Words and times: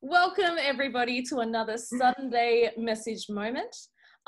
Welcome, 0.00 0.58
everybody, 0.60 1.22
to 1.22 1.38
another 1.38 1.76
Sunday 1.76 2.70
message 2.78 3.28
moment. 3.28 3.74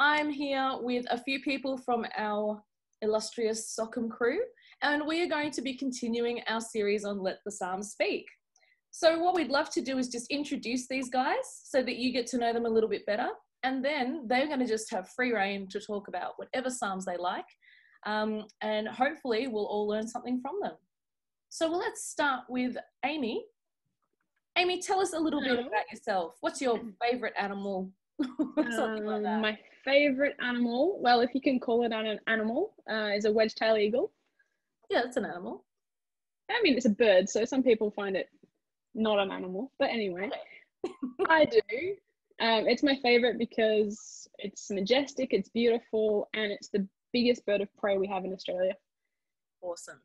I'm 0.00 0.28
here 0.28 0.72
with 0.80 1.06
a 1.12 1.22
few 1.22 1.40
people 1.42 1.78
from 1.78 2.04
our 2.18 2.60
illustrious 3.02 3.72
Sockham 3.78 4.10
crew, 4.10 4.40
and 4.82 5.06
we 5.06 5.22
are 5.22 5.28
going 5.28 5.52
to 5.52 5.62
be 5.62 5.76
continuing 5.76 6.40
our 6.48 6.60
series 6.60 7.04
on 7.04 7.20
Let 7.20 7.38
the 7.44 7.52
Psalms 7.52 7.92
Speak. 7.92 8.26
So, 8.90 9.20
what 9.20 9.36
we'd 9.36 9.52
love 9.52 9.70
to 9.70 9.80
do 9.80 9.96
is 9.98 10.08
just 10.08 10.28
introduce 10.28 10.88
these 10.88 11.08
guys 11.08 11.62
so 11.62 11.84
that 11.84 11.98
you 11.98 12.12
get 12.12 12.26
to 12.28 12.38
know 12.38 12.52
them 12.52 12.66
a 12.66 12.70
little 12.70 12.90
bit 12.90 13.06
better, 13.06 13.28
and 13.62 13.84
then 13.84 14.26
they're 14.26 14.48
going 14.48 14.58
to 14.58 14.66
just 14.66 14.90
have 14.90 15.08
free 15.10 15.32
rein 15.32 15.68
to 15.68 15.78
talk 15.78 16.08
about 16.08 16.32
whatever 16.34 16.68
Psalms 16.68 17.04
they 17.04 17.16
like, 17.16 17.46
um, 18.06 18.44
and 18.60 18.88
hopefully, 18.88 19.46
we'll 19.46 19.66
all 19.66 19.86
learn 19.86 20.08
something 20.08 20.40
from 20.40 20.56
them. 20.60 20.74
So, 21.48 21.70
well, 21.70 21.78
let's 21.78 22.10
start 22.10 22.42
with 22.48 22.76
Amy. 23.04 23.44
Amy, 24.56 24.80
tell 24.82 25.00
us 25.00 25.12
a 25.12 25.18
little 25.18 25.40
bit 25.40 25.52
about 25.58 25.90
yourself. 25.90 26.34
What's 26.40 26.60
your 26.60 26.80
favorite 27.00 27.34
animal? 27.38 27.90
Like 28.56 28.66
Um, 28.78 29.22
that. 29.22 29.40
my 29.40 29.58
favorite 29.84 30.36
animal, 30.40 30.98
well, 31.00 31.20
if 31.20 31.34
you 31.34 31.40
can 31.40 31.58
call 31.58 31.84
it 31.84 31.92
an 31.92 32.18
animal, 32.26 32.74
uh, 32.90 33.10
is 33.16 33.24
a 33.24 33.32
wedge-tailed 33.32 33.78
eagle. 33.78 34.12
Yeah, 34.90 35.02
it's 35.06 35.16
an 35.16 35.24
animal. 35.24 35.64
I 36.50 36.60
mean, 36.62 36.76
it's 36.76 36.84
a 36.86 36.90
bird, 36.90 37.28
so 37.30 37.44
some 37.46 37.62
people 37.62 37.90
find 37.90 38.16
it 38.16 38.28
not 38.94 39.18
an 39.18 39.30
animal. 39.30 39.72
But 39.78 39.90
anyway, 39.90 40.28
I 41.28 41.46
do. 41.46 41.60
Um, 42.40 42.66
it's 42.68 42.82
my 42.82 42.96
favorite 43.02 43.38
because 43.38 44.28
it's 44.38 44.70
majestic, 44.70 45.32
it's 45.32 45.48
beautiful, 45.48 46.28
and 46.34 46.50
it's 46.52 46.68
the 46.68 46.86
biggest 47.12 47.46
bird 47.46 47.60
of 47.62 47.74
prey 47.76 47.96
we 47.98 48.06
have 48.08 48.24
in 48.24 48.32
Australia. 48.34 48.74
Awesome. 49.62 50.00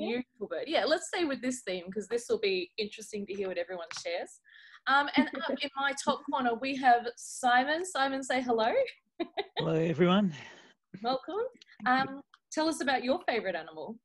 Yeah. 0.00 0.06
Beautiful 0.06 0.48
bird. 0.48 0.64
Yeah, 0.66 0.84
let's 0.86 1.08
stay 1.08 1.24
with 1.24 1.42
this 1.42 1.60
theme 1.60 1.84
because 1.86 2.08
this 2.08 2.26
will 2.28 2.38
be 2.38 2.70
interesting 2.78 3.26
to 3.26 3.34
hear 3.34 3.48
what 3.48 3.58
everyone 3.58 3.88
shares. 4.02 4.40
Um, 4.86 5.08
and 5.16 5.28
up 5.44 5.50
in 5.50 5.70
my 5.76 5.92
top 6.02 6.22
corner, 6.30 6.54
we 6.54 6.74
have 6.76 7.06
Simon. 7.16 7.84
Simon, 7.84 8.22
say 8.22 8.40
hello. 8.40 8.72
Hello, 9.58 9.74
everyone. 9.74 10.32
Welcome. 11.02 11.40
Um, 11.86 12.22
tell 12.50 12.68
us 12.68 12.80
about 12.80 13.04
your 13.04 13.20
favorite 13.28 13.54
animal. 13.54 13.98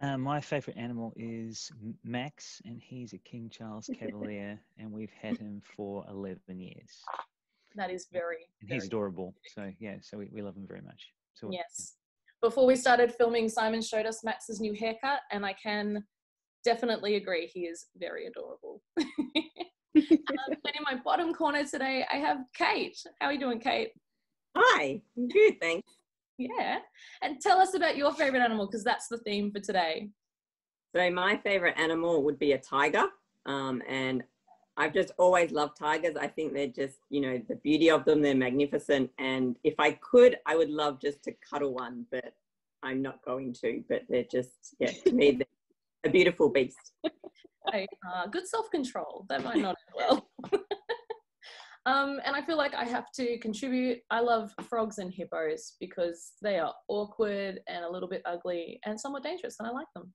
Uh, 0.00 0.18
my 0.18 0.40
favourite 0.40 0.76
animal 0.76 1.12
is 1.16 1.70
Max, 2.02 2.60
and 2.64 2.80
he's 2.82 3.12
a 3.12 3.18
King 3.18 3.48
Charles 3.50 3.88
Cavalier, 3.98 4.58
and 4.78 4.90
we've 4.90 5.12
had 5.12 5.36
him 5.38 5.62
for 5.76 6.04
11 6.08 6.40
years. 6.58 7.04
That 7.76 7.90
is 7.90 8.08
very, 8.12 8.48
And 8.60 8.70
he's 8.70 8.86
adorable. 8.86 9.34
So, 9.54 9.70
yeah, 9.78 9.96
so 10.00 10.18
we, 10.18 10.28
we 10.32 10.42
love 10.42 10.56
him 10.56 10.66
very 10.66 10.82
much. 10.82 11.12
So, 11.34 11.50
yeah. 11.50 11.60
Yes. 11.60 11.96
Before 12.42 12.66
we 12.66 12.74
started 12.74 13.14
filming, 13.14 13.48
Simon 13.48 13.80
showed 13.80 14.04
us 14.04 14.24
Max's 14.24 14.60
new 14.60 14.74
haircut, 14.74 15.20
and 15.30 15.46
I 15.46 15.52
can 15.52 16.04
definitely 16.64 17.14
agree 17.14 17.46
he 17.46 17.60
is 17.60 17.86
very 17.96 18.26
adorable. 18.26 18.82
um, 18.98 19.04
and 19.94 20.74
in 20.74 20.82
my 20.84 20.96
bottom 21.04 21.32
corner 21.32 21.64
today, 21.64 22.04
I 22.12 22.16
have 22.16 22.38
Kate. 22.52 22.96
How 23.20 23.28
are 23.28 23.32
you 23.32 23.38
doing, 23.38 23.60
Kate? 23.60 23.90
Hi, 24.56 25.00
good, 25.16 25.60
thanks. 25.60 25.88
Yeah. 26.36 26.78
And 27.22 27.40
tell 27.40 27.60
us 27.60 27.74
about 27.74 27.96
your 27.96 28.12
favorite 28.12 28.42
animal 28.42 28.66
because 28.66 28.82
that's 28.82 29.06
the 29.06 29.18
theme 29.18 29.52
for 29.52 29.60
today. 29.60 30.08
So 30.96 31.10
my 31.12 31.36
favorite 31.44 31.78
animal 31.78 32.24
would 32.24 32.40
be 32.40 32.52
a 32.52 32.58
tiger, 32.58 33.04
um, 33.46 33.82
and 33.88 34.24
I've 34.76 34.94
just 34.94 35.12
always 35.18 35.52
loved 35.52 35.76
tigers. 35.76 36.16
I 36.16 36.26
think 36.26 36.54
they're 36.54 36.66
just, 36.66 36.98
you 37.10 37.20
know, 37.20 37.40
the 37.48 37.56
beauty 37.56 37.90
of 37.90 38.04
them, 38.04 38.22
they're 38.22 38.34
magnificent. 38.34 39.10
And 39.18 39.56
if 39.64 39.74
I 39.78 39.92
could, 39.92 40.38
I 40.46 40.56
would 40.56 40.70
love 40.70 41.00
just 41.00 41.22
to 41.24 41.34
cuddle 41.48 41.74
one, 41.74 42.06
but 42.10 42.34
I'm 42.82 43.02
not 43.02 43.22
going 43.24 43.52
to. 43.60 43.84
But 43.88 44.02
they're 44.08 44.24
just, 44.24 44.74
yeah, 44.78 44.92
to 45.04 45.12
me, 45.12 45.30
they're 45.32 45.46
a 46.04 46.10
beautiful 46.10 46.48
beast. 46.48 46.92
Uh, 47.04 48.26
good 48.30 48.46
self 48.46 48.70
control. 48.70 49.26
That 49.28 49.44
might 49.44 49.58
not 49.58 49.76
end 49.86 49.94
well. 49.94 50.28
um, 51.86 52.18
and 52.24 52.34
I 52.34 52.42
feel 52.42 52.56
like 52.56 52.74
I 52.74 52.84
have 52.84 53.12
to 53.16 53.38
contribute. 53.38 54.00
I 54.10 54.20
love 54.20 54.52
frogs 54.68 54.98
and 54.98 55.12
hippos 55.12 55.74
because 55.80 56.32
they 56.40 56.58
are 56.58 56.74
awkward 56.88 57.60
and 57.68 57.84
a 57.84 57.90
little 57.90 58.08
bit 58.08 58.22
ugly 58.24 58.80
and 58.86 58.98
somewhat 58.98 59.22
dangerous, 59.22 59.56
and 59.58 59.68
I 59.68 59.70
like 59.70 59.86
them. 59.94 60.12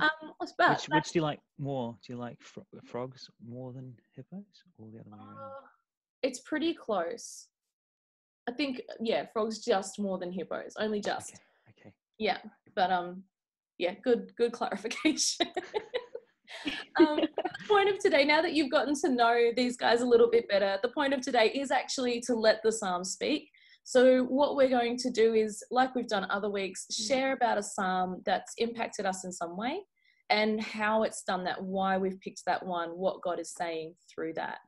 Um, 0.00 0.32
what's 0.36 0.52
that? 0.58 0.70
Which, 0.70 0.88
which 0.90 1.12
do 1.12 1.18
you 1.18 1.22
like 1.22 1.40
more? 1.58 1.96
Do 2.04 2.12
you 2.12 2.18
like 2.18 2.36
fro- 2.40 2.66
frogs 2.84 3.30
more 3.46 3.72
than 3.72 3.94
hippos, 4.14 4.44
or 4.78 4.88
the 4.90 5.00
other 5.00 5.10
way 5.10 5.16
around? 5.16 5.38
Uh, 5.38 5.66
it's 6.22 6.40
pretty 6.40 6.74
close. 6.74 7.48
I 8.48 8.52
think, 8.52 8.80
yeah, 9.00 9.26
frogs 9.32 9.64
just 9.64 9.98
more 9.98 10.18
than 10.18 10.32
hippos, 10.32 10.74
only 10.78 11.00
just. 11.00 11.34
Okay, 11.68 11.88
okay. 11.88 11.94
Yeah, 12.18 12.38
but 12.74 12.90
um, 12.90 13.22
yeah, 13.78 13.94
good 14.02 14.32
good 14.36 14.52
clarification. 14.58 15.46
um, 16.98 17.20
the 17.20 17.68
point 17.68 17.88
of 17.88 17.98
today, 17.98 18.24
now 18.24 18.42
that 18.42 18.54
you've 18.54 18.70
gotten 18.70 18.94
to 19.00 19.08
know 19.08 19.50
these 19.56 19.76
guys 19.76 20.00
a 20.02 20.06
little 20.06 20.30
bit 20.30 20.48
better, 20.48 20.78
the 20.82 20.88
point 20.88 21.14
of 21.14 21.20
today 21.20 21.50
is 21.54 21.70
actually 21.70 22.20
to 22.22 22.34
let 22.34 22.62
the 22.62 22.72
psalm 22.72 23.04
speak. 23.04 23.50
So 23.88 24.24
what 24.24 24.54
we're 24.54 24.68
going 24.68 24.98
to 24.98 25.10
do 25.10 25.32
is, 25.32 25.64
like 25.70 25.94
we've 25.94 26.06
done 26.06 26.26
other 26.28 26.50
weeks, 26.50 26.84
share 26.90 27.32
about 27.32 27.56
a 27.56 27.62
psalm 27.62 28.20
that's 28.26 28.52
impacted 28.58 29.06
us 29.06 29.24
in 29.24 29.32
some 29.32 29.56
way, 29.56 29.80
and 30.28 30.62
how 30.62 31.04
it's 31.04 31.22
done 31.22 31.42
that, 31.44 31.62
why 31.64 31.96
we've 31.96 32.20
picked 32.20 32.44
that 32.44 32.66
one, 32.66 32.90
what 32.90 33.22
God 33.22 33.40
is 33.40 33.54
saying 33.56 33.94
through 34.12 34.34
that. 34.34 34.58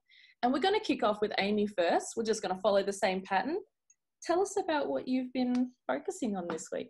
And 0.42 0.50
we're 0.50 0.60
going 0.60 0.72
to 0.72 0.80
kick 0.80 1.02
off 1.02 1.20
with 1.20 1.32
Amy 1.36 1.66
first. 1.66 2.14
We're 2.16 2.24
just 2.24 2.40
going 2.40 2.54
to 2.54 2.62
follow 2.62 2.82
the 2.82 2.94
same 2.94 3.20
pattern. 3.20 3.58
Tell 4.22 4.40
us 4.40 4.56
about 4.56 4.88
what 4.88 5.06
you've 5.06 5.34
been 5.34 5.70
focusing 5.86 6.34
on 6.34 6.48
this 6.48 6.68
week. 6.72 6.88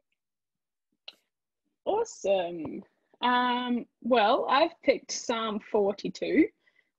Awesome. 1.85 2.85
Um, 3.23 3.87
well, 4.03 4.47
I've 4.49 4.81
picked 4.85 5.11
Psalm 5.11 5.59
42, 5.73 6.47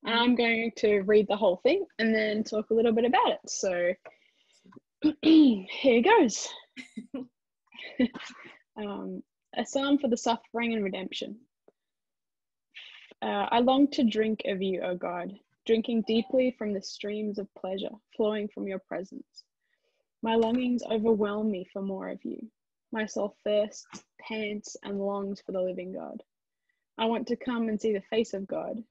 and 0.03 0.13
I'm 0.13 0.35
going 0.35 0.73
to 0.79 1.03
read 1.03 1.27
the 1.29 1.37
whole 1.37 1.61
thing 1.63 1.85
and 1.99 2.13
then 2.13 2.43
talk 2.43 2.69
a 2.69 2.73
little 2.73 2.91
bit 2.91 3.05
about 3.05 3.29
it. 3.29 3.49
So 3.49 3.93
here 5.23 6.01
goes. 6.01 6.47
um, 8.77 9.23
a 9.57 9.65
psalm 9.65 9.97
for 9.97 10.07
the 10.07 10.17
suffering 10.17 10.73
and 10.73 10.83
redemption. 10.83 11.37
Uh, 13.21 13.47
I 13.51 13.59
long 13.59 13.87
to 13.91 14.03
drink 14.03 14.43
of 14.45 14.61
you, 14.61 14.81
O 14.81 14.95
God, 14.95 15.31
drinking 15.65 16.03
deeply 16.07 16.55
from 16.57 16.73
the 16.73 16.81
streams 16.81 17.39
of 17.39 17.47
pleasure 17.55 17.89
flowing 18.15 18.47
from 18.47 18.67
your 18.67 18.79
presence. 18.79 19.43
My 20.21 20.35
longings 20.35 20.83
overwhelm 20.89 21.49
me 21.49 21.65
for 21.73 21.81
more 21.81 22.09
of 22.09 22.23
you. 22.23 22.49
My 22.91 23.05
soul 23.05 23.35
thirsts, 23.43 23.85
pants, 24.19 24.77
and 24.83 24.99
longs 24.99 25.41
for 25.41 25.51
the 25.51 25.61
living 25.61 25.93
God. 25.93 26.21
I 26.97 27.05
want 27.05 27.27
to 27.27 27.35
come 27.35 27.69
and 27.69 27.81
see 27.81 27.93
the 27.93 28.01
face 28.01 28.33
of 28.35 28.45
God. 28.45 28.83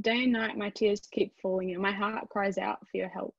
Day 0.00 0.24
and 0.24 0.32
night, 0.32 0.58
my 0.58 0.68
tears 0.68 1.00
keep 1.10 1.34
falling, 1.40 1.72
and 1.72 1.80
my 1.80 1.92
heart 1.92 2.28
cries 2.28 2.58
out 2.58 2.80
for 2.80 2.98
your 2.98 3.08
help. 3.08 3.34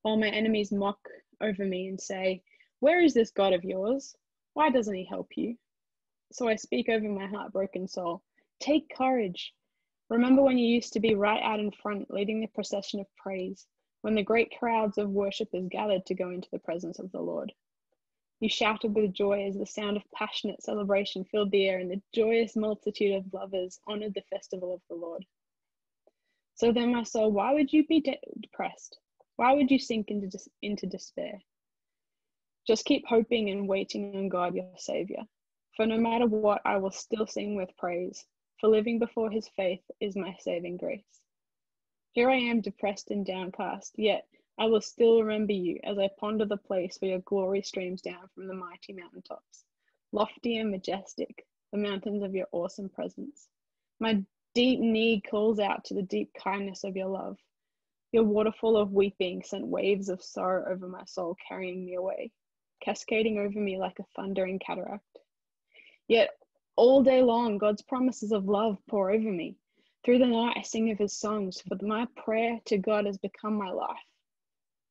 While 0.00 0.16
my 0.16 0.28
enemies 0.28 0.72
mock 0.72 0.98
over 1.42 1.64
me 1.64 1.88
and 1.88 2.00
say, 2.00 2.42
Where 2.80 3.00
is 3.00 3.14
this 3.14 3.30
God 3.30 3.52
of 3.52 3.64
yours? 3.64 4.14
Why 4.54 4.70
doesn't 4.70 4.94
he 4.94 5.04
help 5.04 5.36
you? 5.36 5.56
So 6.32 6.48
I 6.48 6.56
speak 6.56 6.88
over 6.88 7.08
my 7.08 7.26
heartbroken 7.26 7.88
soul 7.88 8.22
Take 8.62 8.94
courage. 8.96 9.52
Remember 10.08 10.40
when 10.40 10.56
you 10.56 10.68
used 10.68 10.92
to 10.92 11.00
be 11.00 11.16
right 11.16 11.42
out 11.42 11.58
in 11.58 11.72
front, 11.72 12.12
leading 12.12 12.40
the 12.40 12.46
procession 12.46 13.00
of 13.00 13.16
praise, 13.16 13.66
when 14.02 14.14
the 14.14 14.22
great 14.22 14.56
crowds 14.56 14.98
of 14.98 15.10
worshippers 15.10 15.66
gathered 15.68 16.06
to 16.06 16.14
go 16.14 16.30
into 16.30 16.48
the 16.52 16.60
presence 16.60 17.00
of 17.00 17.10
the 17.10 17.20
Lord. 17.20 17.52
You 18.38 18.48
shouted 18.48 18.94
with 18.94 19.12
joy 19.12 19.46
as 19.46 19.56
the 19.56 19.66
sound 19.66 19.96
of 19.96 20.04
passionate 20.12 20.62
celebration 20.62 21.24
filled 21.24 21.50
the 21.50 21.68
air, 21.68 21.80
and 21.80 21.90
the 21.90 22.00
joyous 22.14 22.54
multitude 22.54 23.16
of 23.16 23.34
lovers 23.34 23.80
honored 23.88 24.14
the 24.14 24.22
festival 24.30 24.72
of 24.72 24.80
the 24.88 24.94
Lord. 24.94 25.24
So 26.54 26.70
then, 26.70 26.92
my 26.92 27.02
soul, 27.02 27.32
why 27.32 27.52
would 27.52 27.72
you 27.72 27.84
be 27.84 28.00
de- 28.00 28.20
depressed? 28.40 28.98
Why 29.36 29.52
would 29.54 29.70
you 29.70 29.78
sink 29.78 30.10
into, 30.10 30.26
dis- 30.26 30.48
into 30.60 30.86
despair? 30.86 31.40
Just 32.66 32.84
keep 32.84 33.04
hoping 33.08 33.50
and 33.50 33.68
waiting 33.68 34.14
on 34.14 34.28
God, 34.28 34.54
your 34.54 34.70
Savior. 34.76 35.22
For 35.76 35.86
no 35.86 35.98
matter 35.98 36.26
what, 36.26 36.62
I 36.64 36.76
will 36.76 36.90
still 36.90 37.26
sing 37.26 37.54
with 37.54 37.76
praise, 37.76 38.24
for 38.60 38.68
living 38.68 38.98
before 38.98 39.30
His 39.30 39.48
faith 39.56 39.82
is 40.00 40.14
my 40.14 40.36
saving 40.40 40.76
grace. 40.76 41.20
Here 42.12 42.28
I 42.28 42.36
am 42.36 42.60
depressed 42.60 43.10
and 43.10 43.24
downcast, 43.24 43.94
yet 43.96 44.28
I 44.58 44.66
will 44.66 44.82
still 44.82 45.22
remember 45.22 45.54
you 45.54 45.80
as 45.82 45.98
I 45.98 46.08
ponder 46.20 46.44
the 46.44 46.58
place 46.58 46.98
where 47.00 47.12
your 47.12 47.20
glory 47.20 47.62
streams 47.62 48.02
down 48.02 48.28
from 48.34 48.46
the 48.46 48.54
mighty 48.54 48.92
mountaintops, 48.92 49.64
lofty 50.12 50.58
and 50.58 50.70
majestic, 50.70 51.46
the 51.72 51.78
mountains 51.78 52.22
of 52.22 52.34
your 52.34 52.48
awesome 52.52 52.90
presence. 52.90 53.48
My 53.98 54.22
deep 54.54 54.78
need 54.78 55.22
calls 55.28 55.58
out 55.58 55.86
to 55.86 55.94
the 55.94 56.02
deep 56.02 56.34
kindness 56.34 56.84
of 56.84 56.96
your 56.96 57.08
love. 57.08 57.38
Your 58.12 58.24
waterfall 58.24 58.76
of 58.76 58.92
weeping 58.92 59.42
sent 59.42 59.66
waves 59.66 60.10
of 60.10 60.22
sorrow 60.22 60.70
over 60.70 60.86
my 60.86 61.02
soul, 61.06 61.34
carrying 61.48 61.86
me 61.86 61.94
away, 61.94 62.30
cascading 62.80 63.38
over 63.38 63.58
me 63.58 63.78
like 63.78 63.98
a 63.98 64.04
thundering 64.14 64.58
cataract. 64.58 65.18
Yet 66.08 66.30
all 66.76 67.02
day 67.02 67.22
long, 67.22 67.56
God's 67.56 67.80
promises 67.80 68.30
of 68.30 68.48
love 68.48 68.76
pour 68.86 69.10
over 69.10 69.32
me. 69.32 69.56
Through 70.04 70.18
the 70.18 70.26
night, 70.26 70.58
I 70.58 70.62
sing 70.62 70.90
of 70.90 70.98
his 70.98 71.14
songs, 71.14 71.62
for 71.62 71.76
my 71.80 72.06
prayer 72.16 72.60
to 72.66 72.76
God 72.76 73.06
has 73.06 73.16
become 73.16 73.54
my 73.54 73.70
life. 73.70 74.04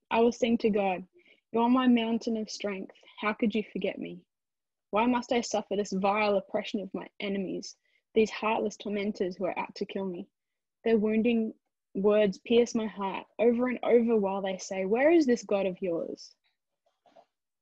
I 0.10 0.22
will 0.22 0.32
sing 0.32 0.58
to 0.60 0.72
God, 0.72 1.06
You 1.52 1.60
are 1.60 1.70
my 1.70 1.88
mountain 1.88 2.38
of 2.38 2.50
strength. 2.50 2.96
How 3.20 3.34
could 3.34 3.54
you 3.54 3.64
forget 3.72 4.00
me? 4.00 4.22
Why 4.90 5.06
must 5.06 5.32
I 5.32 5.42
suffer 5.42 5.76
this 5.76 5.92
vile 5.92 6.38
oppression 6.38 6.80
of 6.80 6.94
my 6.94 7.08
enemies, 7.20 7.76
these 8.16 8.32
heartless 8.32 8.78
tormentors 8.78 9.36
who 9.36 9.46
are 9.46 9.60
out 9.60 9.76
to 9.76 9.86
kill 9.86 10.06
me? 10.06 10.28
Their 10.84 10.98
wounding 10.98 11.54
words 11.94 12.40
pierce 12.40 12.74
my 12.76 12.88
heart 12.88 13.26
over 13.40 13.68
and 13.68 13.80
over 13.84 14.16
while 14.16 14.42
they 14.42 14.58
say, 14.58 14.86
Where 14.86 15.12
is 15.12 15.26
this 15.26 15.44
God 15.44 15.66
of 15.66 15.82
yours? 15.82 16.34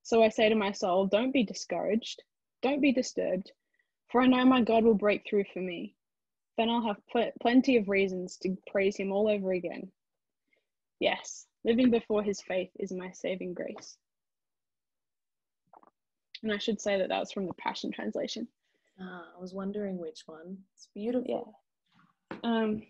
So 0.03 0.23
I 0.23 0.29
say 0.29 0.49
to 0.49 0.55
my 0.55 0.71
soul, 0.71 1.07
Don't 1.07 1.33
be 1.33 1.43
discouraged, 1.43 2.23
don't 2.61 2.81
be 2.81 2.91
disturbed, 2.91 3.51
for 4.11 4.21
I 4.21 4.27
know 4.27 4.45
my 4.45 4.61
God 4.61 4.83
will 4.83 4.95
break 4.95 5.25
through 5.27 5.45
for 5.53 5.61
me. 5.61 5.95
Then 6.57 6.69
I'll 6.69 6.85
have 6.85 7.05
pl- 7.11 7.31
plenty 7.41 7.77
of 7.77 7.89
reasons 7.89 8.37
to 8.37 8.57
praise 8.67 8.97
him 8.97 9.11
all 9.11 9.29
over 9.29 9.51
again. 9.53 9.91
Yes, 10.99 11.47
living 11.63 11.89
before 11.89 12.23
his 12.23 12.41
faith 12.41 12.71
is 12.79 12.91
my 12.91 13.11
saving 13.11 13.53
grace. 13.53 13.97
And 16.43 16.51
I 16.51 16.57
should 16.57 16.81
say 16.81 16.97
that 16.97 17.09
that 17.09 17.19
was 17.19 17.31
from 17.31 17.47
the 17.47 17.53
Passion 17.53 17.91
Translation. 17.91 18.47
Ah, 18.99 19.23
I 19.37 19.41
was 19.41 19.53
wondering 19.53 19.97
which 19.97 20.23
one. 20.25 20.57
It's 20.73 20.87
beautiful. 20.93 21.55
Yeah. 22.31 22.37
Um, 22.43 22.83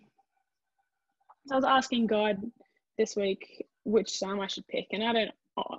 I 1.51 1.55
was 1.55 1.65
asking 1.65 2.07
God 2.07 2.41
this 2.97 3.15
week 3.15 3.65
which 3.83 4.17
psalm 4.17 4.39
I 4.39 4.47
should 4.47 4.67
pick, 4.67 4.87
and 4.91 5.03
I 5.03 5.13
don't 5.13 5.31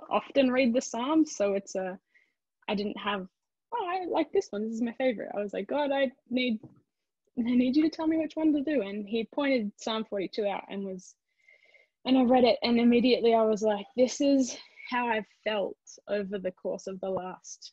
often 0.09 0.51
read 0.51 0.73
the 0.73 0.81
psalms, 0.81 1.35
so 1.35 1.53
it's 1.53 1.75
a. 1.75 1.97
I 2.67 2.75
didn't 2.75 2.97
have. 2.97 3.27
Oh, 3.73 3.87
I 3.87 4.05
like 4.05 4.31
this 4.31 4.47
one. 4.49 4.63
This 4.63 4.73
is 4.73 4.81
my 4.81 4.93
favorite. 4.93 5.31
I 5.35 5.41
was 5.41 5.53
like, 5.53 5.67
God, 5.67 5.91
I 5.91 6.11
need, 6.29 6.59
I 7.39 7.43
need 7.43 7.75
you 7.75 7.83
to 7.83 7.89
tell 7.89 8.05
me 8.05 8.17
which 8.17 8.35
one 8.35 8.53
to 8.53 8.61
do. 8.61 8.81
And 8.81 9.07
He 9.07 9.27
pointed 9.33 9.71
Psalm 9.77 10.05
forty-two 10.09 10.45
out 10.45 10.65
and 10.69 10.83
was, 10.83 11.15
and 12.05 12.17
I 12.17 12.23
read 12.23 12.43
it, 12.43 12.59
and 12.63 12.79
immediately 12.79 13.33
I 13.33 13.43
was 13.43 13.61
like, 13.61 13.85
this 13.95 14.21
is 14.21 14.57
how 14.89 15.07
I've 15.07 15.25
felt 15.43 15.77
over 16.07 16.37
the 16.37 16.51
course 16.51 16.87
of 16.87 16.99
the 16.99 17.09
last 17.09 17.71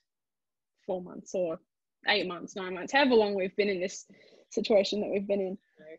four 0.87 1.03
months 1.03 1.33
or 1.35 1.59
eight 2.07 2.27
months, 2.27 2.55
nine 2.55 2.75
months, 2.75 2.93
however 2.93 3.15
long 3.15 3.35
we've 3.35 3.57
been 3.57 3.69
in 3.69 3.81
this 3.81 4.07
situation 4.51 5.01
that 5.01 5.11
we've 5.11 5.27
been 5.27 5.41
in. 5.41 5.59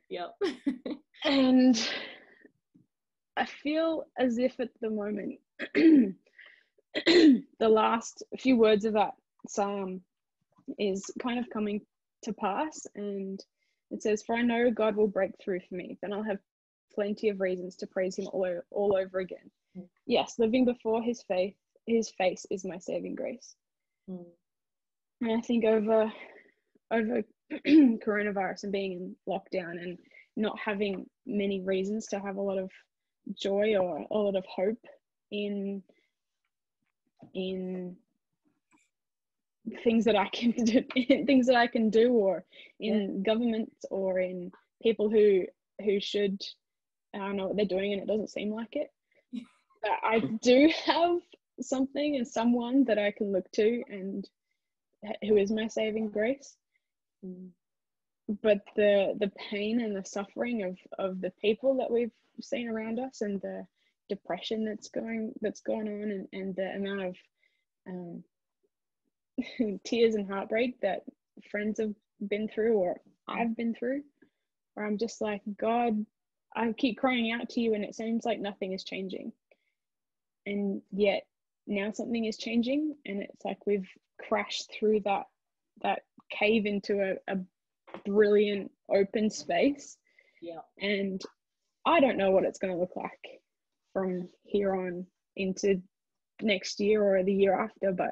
Yep. 0.09 0.35
and 1.25 1.89
I 3.37 3.45
feel 3.45 4.05
as 4.17 4.37
if 4.37 4.59
at 4.59 4.69
the 4.81 4.89
moment, 4.89 5.39
the 5.75 6.15
last 7.61 8.23
few 8.37 8.57
words 8.57 8.85
of 8.85 8.93
that 8.93 9.13
psalm 9.47 10.01
is 10.77 11.09
kind 11.21 11.39
of 11.39 11.49
coming 11.49 11.81
to 12.23 12.33
pass. 12.33 12.85
And 12.95 13.39
it 13.91 14.03
says, 14.03 14.23
For 14.23 14.35
I 14.35 14.41
know 14.41 14.71
God 14.71 14.95
will 14.95 15.07
break 15.07 15.31
through 15.41 15.61
for 15.61 15.75
me. 15.75 15.97
Then 16.01 16.13
I'll 16.13 16.23
have 16.23 16.39
plenty 16.93 17.29
of 17.29 17.39
reasons 17.39 17.75
to 17.77 17.87
praise 17.87 18.17
him 18.17 18.27
all 18.33 18.45
over, 18.45 18.65
all 18.71 18.95
over 18.95 19.19
again. 19.19 19.49
Mm. 19.77 19.87
Yes, 20.05 20.35
living 20.37 20.65
before 20.65 21.01
his 21.01 21.23
faith, 21.23 21.55
his 21.85 22.09
face 22.09 22.45
is 22.51 22.65
my 22.65 22.77
saving 22.77 23.15
grace. 23.15 23.55
Mm. 24.09 24.25
And 25.21 25.31
I 25.31 25.41
think 25.41 25.65
over 25.65 26.11
over 26.91 27.23
coronavirus 27.67 28.63
and 28.63 28.71
being 28.71 28.91
in 28.93 29.15
lockdown 29.27 29.71
and 29.71 29.97
not 30.35 30.57
having 30.57 31.05
many 31.25 31.61
reasons 31.61 32.07
to 32.07 32.19
have 32.19 32.37
a 32.37 32.41
lot 32.41 32.57
of 32.57 32.69
joy 33.37 33.75
or 33.77 34.05
a 34.09 34.17
lot 34.17 34.35
of 34.35 34.45
hope 34.45 34.79
in 35.31 35.83
in 37.33 37.95
things 39.83 40.05
that 40.05 40.15
I 40.15 40.29
can 40.29 40.51
do, 40.63 40.83
things 41.25 41.47
that 41.47 41.55
I 41.55 41.67
can 41.67 41.89
do, 41.89 42.11
or 42.11 42.45
in 42.79 43.17
yeah. 43.17 43.33
government, 43.33 43.71
or 43.89 44.19
in 44.19 44.51
people 44.81 45.09
who 45.09 45.43
who 45.83 45.99
should 45.99 46.41
I 47.13 47.19
don't 47.19 47.37
know 47.37 47.47
what 47.47 47.57
they're 47.57 47.65
doing, 47.65 47.93
and 47.93 48.01
it 48.01 48.07
doesn't 48.07 48.31
seem 48.31 48.53
like 48.53 48.75
it. 48.75 48.91
but 49.81 49.91
I 50.03 50.19
do 50.19 50.71
have 50.85 51.19
something 51.61 52.15
and 52.15 52.27
someone 52.27 52.85
that 52.85 52.97
I 52.97 53.11
can 53.11 53.31
look 53.31 53.49
to, 53.53 53.83
and 53.89 54.27
who 55.23 55.37
is 55.37 55.51
my 55.51 55.67
saving 55.67 56.09
grace. 56.09 56.55
But 58.41 58.59
the 58.75 59.15
the 59.19 59.31
pain 59.49 59.81
and 59.81 59.95
the 59.95 60.05
suffering 60.05 60.63
of 60.63 60.77
of 60.97 61.21
the 61.21 61.31
people 61.41 61.77
that 61.77 61.91
we've 61.91 62.11
seen 62.41 62.69
around 62.69 62.99
us 62.99 63.21
and 63.21 63.41
the 63.41 63.65
depression 64.07 64.65
that's 64.65 64.89
going 64.89 65.33
that's 65.41 65.61
going 65.61 65.87
on 65.87 66.11
and, 66.11 66.27
and 66.33 66.55
the 66.55 66.69
amount 66.75 67.01
of 67.03 67.15
um, 67.87 68.23
tears 69.83 70.15
and 70.15 70.29
heartbreak 70.29 70.79
that 70.81 71.03
friends 71.49 71.79
have 71.79 71.93
been 72.27 72.47
through 72.47 72.77
or 72.77 72.97
I've 73.27 73.55
been 73.55 73.73
through 73.73 74.03
where 74.73 74.85
I'm 74.85 74.97
just 74.97 75.21
like 75.21 75.41
God 75.59 76.05
I 76.55 76.71
keep 76.73 76.97
crying 76.97 77.31
out 77.31 77.49
to 77.49 77.61
you 77.61 77.73
and 77.73 77.83
it 77.83 77.95
seems 77.95 78.25
like 78.25 78.39
nothing 78.39 78.73
is 78.73 78.83
changing. 78.83 79.31
And 80.45 80.81
yet 80.91 81.23
now 81.67 81.91
something 81.91 82.25
is 82.25 82.37
changing 82.37 82.95
and 83.05 83.21
it's 83.21 83.45
like 83.45 83.65
we've 83.65 83.87
crashed 84.19 84.71
through 84.77 85.01
that 85.01 85.25
that 85.81 86.01
cave 86.29 86.65
into 86.65 87.01
a, 87.01 87.33
a 87.33 87.37
brilliant 88.05 88.71
open 88.93 89.29
space. 89.29 89.97
Yeah. 90.41 90.59
And 90.79 91.21
I 91.85 91.99
don't 91.99 92.17
know 92.17 92.31
what 92.31 92.43
it's 92.43 92.59
going 92.59 92.73
to 92.73 92.79
look 92.79 92.95
like 92.95 93.41
from 93.93 94.29
here 94.43 94.75
on 94.75 95.05
into 95.35 95.81
next 96.41 96.79
year 96.79 97.03
or 97.03 97.23
the 97.23 97.33
year 97.33 97.59
after, 97.59 97.91
but 97.91 98.11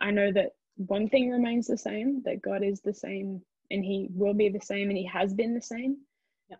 I 0.00 0.10
know 0.10 0.32
that 0.32 0.50
one 0.76 1.08
thing 1.08 1.30
remains 1.30 1.66
the 1.66 1.78
same 1.78 2.22
that 2.24 2.42
God 2.42 2.62
is 2.62 2.80
the 2.80 2.94
same 2.94 3.42
and 3.70 3.84
He 3.84 4.08
will 4.14 4.34
be 4.34 4.48
the 4.48 4.60
same 4.60 4.88
and 4.88 4.98
He 4.98 5.06
has 5.06 5.32
been 5.34 5.54
the 5.54 5.62
same. 5.62 5.98
Yeah. 6.48 6.56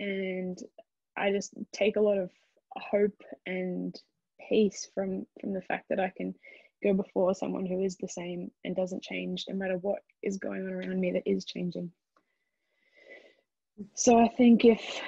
And 0.00 0.58
I 1.16 1.32
just 1.32 1.52
take 1.72 1.96
a 1.96 2.00
lot 2.00 2.18
of 2.18 2.30
hope 2.76 3.22
and 3.46 3.94
peace 4.48 4.88
from 4.94 5.26
from 5.40 5.52
the 5.52 5.62
fact 5.62 5.86
that 5.88 6.00
I 6.00 6.12
can 6.16 6.34
go 6.82 6.92
before 6.92 7.34
someone 7.34 7.66
who 7.66 7.82
is 7.82 7.96
the 7.96 8.08
same 8.08 8.50
and 8.64 8.76
doesn't 8.76 9.02
change 9.02 9.44
no 9.48 9.54
matter 9.54 9.78
what 9.78 10.00
is 10.22 10.38
going 10.38 10.66
on 10.66 10.72
around 10.72 11.00
me 11.00 11.12
that 11.12 11.28
is 11.28 11.44
changing. 11.44 11.90
So 13.94 14.18
I 14.18 14.28
think 14.28 14.64
if 14.64 15.00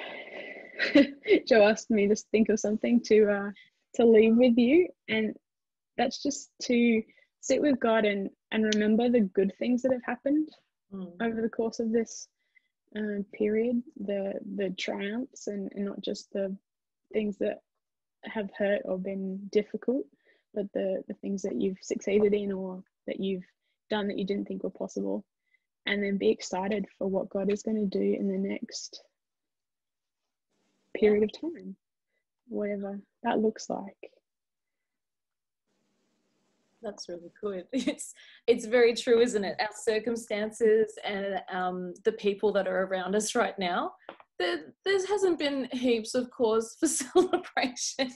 Joe 1.47 1.67
asked 1.67 1.89
me 1.89 2.07
to 2.07 2.15
think 2.31 2.49
of 2.49 2.59
something 2.59 3.01
to 3.05 3.29
uh, 3.29 3.51
to 3.95 4.05
leave 4.05 4.37
with 4.37 4.57
you, 4.57 4.87
and 5.09 5.35
that's 5.97 6.23
just 6.23 6.49
to 6.63 7.03
sit 7.41 7.61
with 7.61 7.79
God 7.79 8.05
and 8.05 8.29
and 8.51 8.63
remember 8.75 9.09
the 9.09 9.21
good 9.21 9.53
things 9.59 9.81
that 9.81 9.91
have 9.91 10.03
happened 10.05 10.49
mm. 10.93 11.11
over 11.21 11.41
the 11.41 11.49
course 11.49 11.79
of 11.79 11.91
this 11.91 12.27
uh, 12.97 13.23
period, 13.33 13.81
the 13.97 14.33
the 14.55 14.69
triumphs 14.79 15.47
and, 15.47 15.71
and 15.75 15.85
not 15.85 15.99
just 16.01 16.31
the 16.31 16.55
things 17.11 17.37
that 17.39 17.59
have 18.23 18.49
hurt 18.57 18.81
or 18.85 18.97
been 18.97 19.39
difficult 19.51 20.05
but 20.53 20.65
the 20.73 21.03
the 21.07 21.13
things 21.15 21.41
that 21.41 21.55
you've 21.55 21.77
succeeded 21.81 22.33
in 22.33 22.51
or 22.51 22.83
that 23.07 23.19
you've 23.19 23.45
done 23.89 24.07
that 24.07 24.17
you 24.17 24.25
didn't 24.25 24.47
think 24.47 24.63
were 24.63 24.69
possible 24.69 25.25
and 25.85 26.03
then 26.03 26.17
be 26.17 26.29
excited 26.29 26.85
for 26.97 27.07
what 27.07 27.29
God 27.29 27.51
is 27.51 27.63
going 27.63 27.77
to 27.77 27.99
do 27.99 28.15
in 28.17 28.27
the 28.27 28.37
next 28.37 29.03
period 30.95 31.23
of 31.23 31.31
time 31.33 31.75
whatever 32.47 32.99
that 33.23 33.39
looks 33.39 33.69
like. 33.69 34.11
That's 36.81 37.07
really 37.07 37.31
good. 37.39 37.65
It's 37.73 38.13
it's 38.47 38.65
very 38.65 38.93
true 38.93 39.21
isn't 39.21 39.43
it? 39.43 39.55
Our 39.59 39.69
circumstances 39.73 40.97
and 41.03 41.41
um, 41.51 41.93
the 42.03 42.11
people 42.13 42.51
that 42.53 42.67
are 42.67 42.83
around 42.83 43.15
us 43.15 43.35
right 43.35 43.57
now 43.57 43.93
there, 44.41 44.73
there 44.85 45.07
hasn't 45.07 45.39
been 45.39 45.69
heaps 45.71 46.15
of 46.15 46.29
cause 46.31 46.75
for 46.79 46.87
celebration 46.87 48.11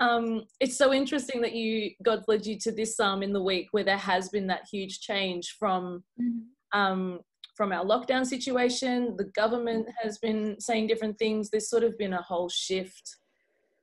um, 0.00 0.44
it's 0.60 0.76
so 0.76 0.92
interesting 0.92 1.42
that 1.42 1.52
you 1.52 1.92
God 2.02 2.24
led 2.26 2.46
you 2.46 2.58
to 2.60 2.72
this 2.72 2.96
psalm 2.96 3.22
in 3.22 3.32
the 3.32 3.42
week 3.42 3.68
where 3.72 3.84
there 3.84 3.98
has 3.98 4.30
been 4.30 4.46
that 4.46 4.66
huge 4.70 5.00
change 5.00 5.56
from 5.58 6.02
mm-hmm. 6.20 6.78
um, 6.78 7.20
from 7.54 7.70
our 7.72 7.84
lockdown 7.84 8.24
situation. 8.24 9.14
The 9.18 9.30
government 9.36 9.86
has 10.02 10.16
been 10.18 10.58
saying 10.58 10.86
different 10.86 11.18
things. 11.18 11.50
There's 11.50 11.68
sort 11.68 11.84
of 11.84 11.98
been 11.98 12.14
a 12.14 12.22
whole 12.22 12.48
shift 12.48 13.16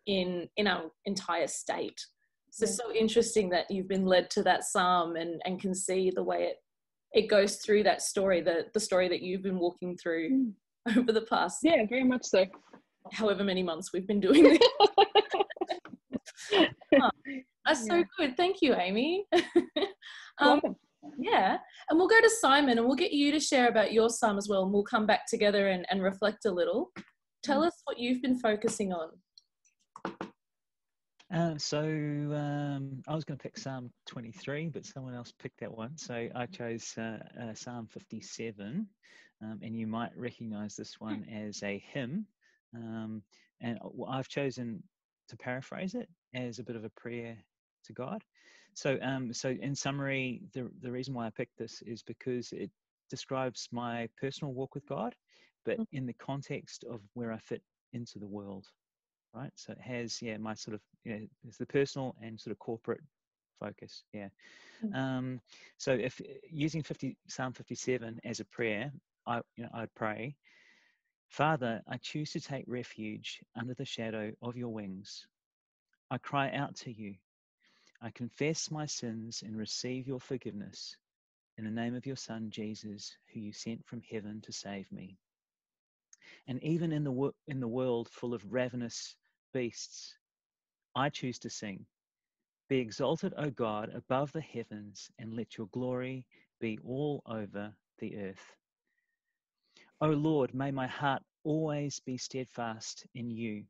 in 0.08 0.50
in 0.58 0.66
our 0.66 0.86
entire 1.06 1.48
state. 1.48 2.02
So 2.50 2.66
yeah. 2.66 2.72
so 2.72 2.94
interesting 2.94 3.50
that 3.52 3.70
you've 3.70 3.88
been 3.88 4.06
led 4.06 4.32
to 4.32 4.44
that 4.44 4.64
psalm 4.64 5.18
and 5.18 5.40
and 5.46 5.62
can 5.62 5.76
see 5.76 6.12
the 6.14 6.24
way 6.24 6.46
it 6.46 6.58
it 7.14 7.30
goes 7.30 7.58
through 7.58 7.84
that 7.84 8.02
story, 8.02 8.42
the 8.42 8.66
the 8.74 8.80
story 8.80 9.08
that 9.08 9.22
you've 9.22 9.44
been 9.44 9.60
walking 9.60 9.96
through 9.96 10.32
mm. 10.32 10.52
over 10.98 11.12
the 11.12 11.22
past. 11.22 11.60
Yeah, 11.62 11.86
very 11.88 12.04
much 12.04 12.26
so. 12.26 12.48
However 13.14 13.44
many 13.44 13.62
months 13.62 13.94
we've 13.94 14.08
been 14.08 14.20
doing 14.20 14.44
this. 14.44 14.60
oh, 17.02 17.10
that's 17.66 17.86
so 17.86 18.04
good. 18.18 18.38
Thank 18.38 18.62
you, 18.62 18.76
Amy. 18.76 19.26
um, 20.40 20.62
yeah. 21.18 21.58
And 21.90 22.00
we'll 22.00 22.08
go 22.08 22.22
to 22.22 22.30
Simon 22.42 22.78
and 22.78 22.88
we'll 22.88 22.96
get 22.96 23.12
you 23.12 23.32
to 23.32 23.40
share 23.40 23.68
about 23.68 23.94
your 23.94 24.10
psalm 24.10 24.38
as 24.38 24.48
well. 24.50 24.64
And 24.64 24.74
we'll 24.74 24.84
come 24.84 25.06
back 25.06 25.28
together 25.28 25.70
and, 25.70 25.86
and 25.90 26.02
reflect 26.02 26.46
a 26.46 26.52
little. 26.52 26.92
Tell 27.44 27.62
mm. 27.62 27.68
us 27.68 27.74
what 27.86 28.00
you've 28.00 28.22
been 28.22 28.40
focusing 28.40 28.94
on. 28.94 29.10
Uh, 31.34 31.58
so 31.58 31.80
um, 31.80 33.02
I 33.08 33.14
was 33.14 33.26
going 33.26 33.38
to 33.38 33.44
pick 33.44 33.58
Psalm 33.58 33.92
23, 34.06 34.70
but 34.70 34.86
someone 34.86 35.14
else 35.14 35.34
picked 35.38 35.60
that 35.60 35.72
one. 35.72 35.98
So 35.98 36.30
I 36.34 36.46
chose 36.46 36.94
uh, 36.98 37.18
uh, 37.42 37.54
Psalm 37.54 37.86
57, 37.88 38.88
um, 39.44 39.60
and 39.62 39.78
you 39.78 39.88
might 39.88 40.12
recognize 40.16 40.76
this 40.76 40.96
one 41.00 41.26
as 41.30 41.62
a 41.64 41.84
hymn. 41.92 42.26
Um, 42.74 43.22
and 43.60 43.78
uh, 43.84 44.06
I've 44.06 44.30
chosen 44.30 44.82
to 45.28 45.36
paraphrase 45.36 45.96
it 45.96 46.08
as 46.34 46.60
a 46.60 46.64
bit 46.64 46.76
of 46.76 46.86
a 46.86 46.90
prayer 46.92 47.38
to 47.86 47.94
God. 47.94 48.24
So, 48.74 48.98
um, 49.02 49.34
so 49.34 49.50
in 49.50 49.76
summary, 49.76 50.42
the 50.54 50.70
the 50.82 50.92
reason 50.92 51.14
why 51.14 51.28
I 51.28 51.32
picked 51.32 51.58
this 51.58 51.82
is 51.82 52.04
because 52.04 52.52
it 52.54 52.72
describes 53.10 53.68
my 53.72 54.08
personal 54.20 54.54
walk 54.54 54.76
with 54.76 54.86
God, 54.88 55.16
but 55.66 55.80
Mm. 55.80 55.88
in 55.92 56.06
the 56.06 56.14
context 56.14 56.84
of 56.86 57.02
where 57.14 57.32
I 57.32 57.38
fit 57.40 57.64
into 57.94 58.20
the 58.20 58.28
world, 58.28 58.68
right? 59.34 59.52
So 59.56 59.74
it 59.74 59.82
has, 59.82 60.22
yeah, 60.22 60.38
my 60.38 60.54
sort 60.54 60.76
of, 60.76 60.82
you 61.04 61.14
know, 61.20 61.28
it's 61.48 61.58
the 61.58 61.66
personal 61.66 62.16
and 62.22 62.40
sort 62.40 62.52
of 62.52 62.60
corporate 62.60 63.02
focus, 63.60 64.04
yeah. 64.14 64.30
Mm. 64.84 64.96
Um, 64.96 65.42
so 65.78 65.94
if 65.94 66.22
using 66.50 66.84
50 66.84 67.18
Psalm 67.28 67.54
57 67.54 68.20
as 68.26 68.40
a 68.40 68.46
prayer, 68.46 68.92
I, 69.26 69.42
you 69.56 69.64
know, 69.64 69.70
I'd 69.74 69.94
pray, 69.96 70.36
Father, 71.30 71.82
I 71.88 71.98
choose 71.98 72.32
to 72.32 72.40
take 72.40 72.66
refuge 72.68 73.42
under 73.56 73.74
the 73.74 73.86
shadow 73.86 74.32
of 74.42 74.56
your 74.56 74.70
wings. 74.70 75.28
I 76.12 76.18
cry 76.20 76.52
out 76.52 76.76
to 76.78 76.92
you. 76.92 77.16
I 78.02 78.12
confess 78.12 78.72
my 78.72 78.86
sins 78.86 79.44
and 79.46 79.58
receive 79.58 80.08
your 80.08 80.20
forgiveness 80.20 80.96
in 81.58 81.66
the 81.66 81.72
name 81.72 81.96
of 81.96 82.06
your 82.06 82.16
Son, 82.16 82.50
Jesus, 82.52 83.18
who 83.34 83.40
you 83.42 83.54
sent 83.54 83.86
from 83.86 84.02
heaven 84.12 84.42
to 84.42 84.52
save 84.54 84.92
me. 84.92 85.18
And 86.48 86.64
even 86.64 86.92
in 86.92 87.04
the, 87.04 87.12
wo- 87.12 87.36
in 87.48 87.60
the 87.60 87.68
world 87.68 88.10
full 88.10 88.34
of 88.34 88.52
ravenous 88.52 89.16
beasts, 89.54 90.16
I 90.96 91.10
choose 91.10 91.40
to 91.40 91.50
sing. 91.50 91.86
Be 92.70 92.80
exalted, 92.80 93.34
O 93.38 93.50
God, 93.52 93.92
above 93.96 94.32
the 94.32 94.42
heavens, 94.42 95.10
and 95.20 95.36
let 95.36 95.58
your 95.58 95.68
glory 95.68 96.26
be 96.60 96.80
all 96.86 97.22
over 97.28 97.74
the 98.00 98.18
earth. 98.18 98.54
O 100.02 100.10
Lord, 100.10 100.54
may 100.54 100.72
my 100.72 100.88
heart 100.88 101.24
always 101.44 102.00
be 102.02 102.18
steadfast 102.18 103.06
in 103.16 103.32
you. 103.32 103.66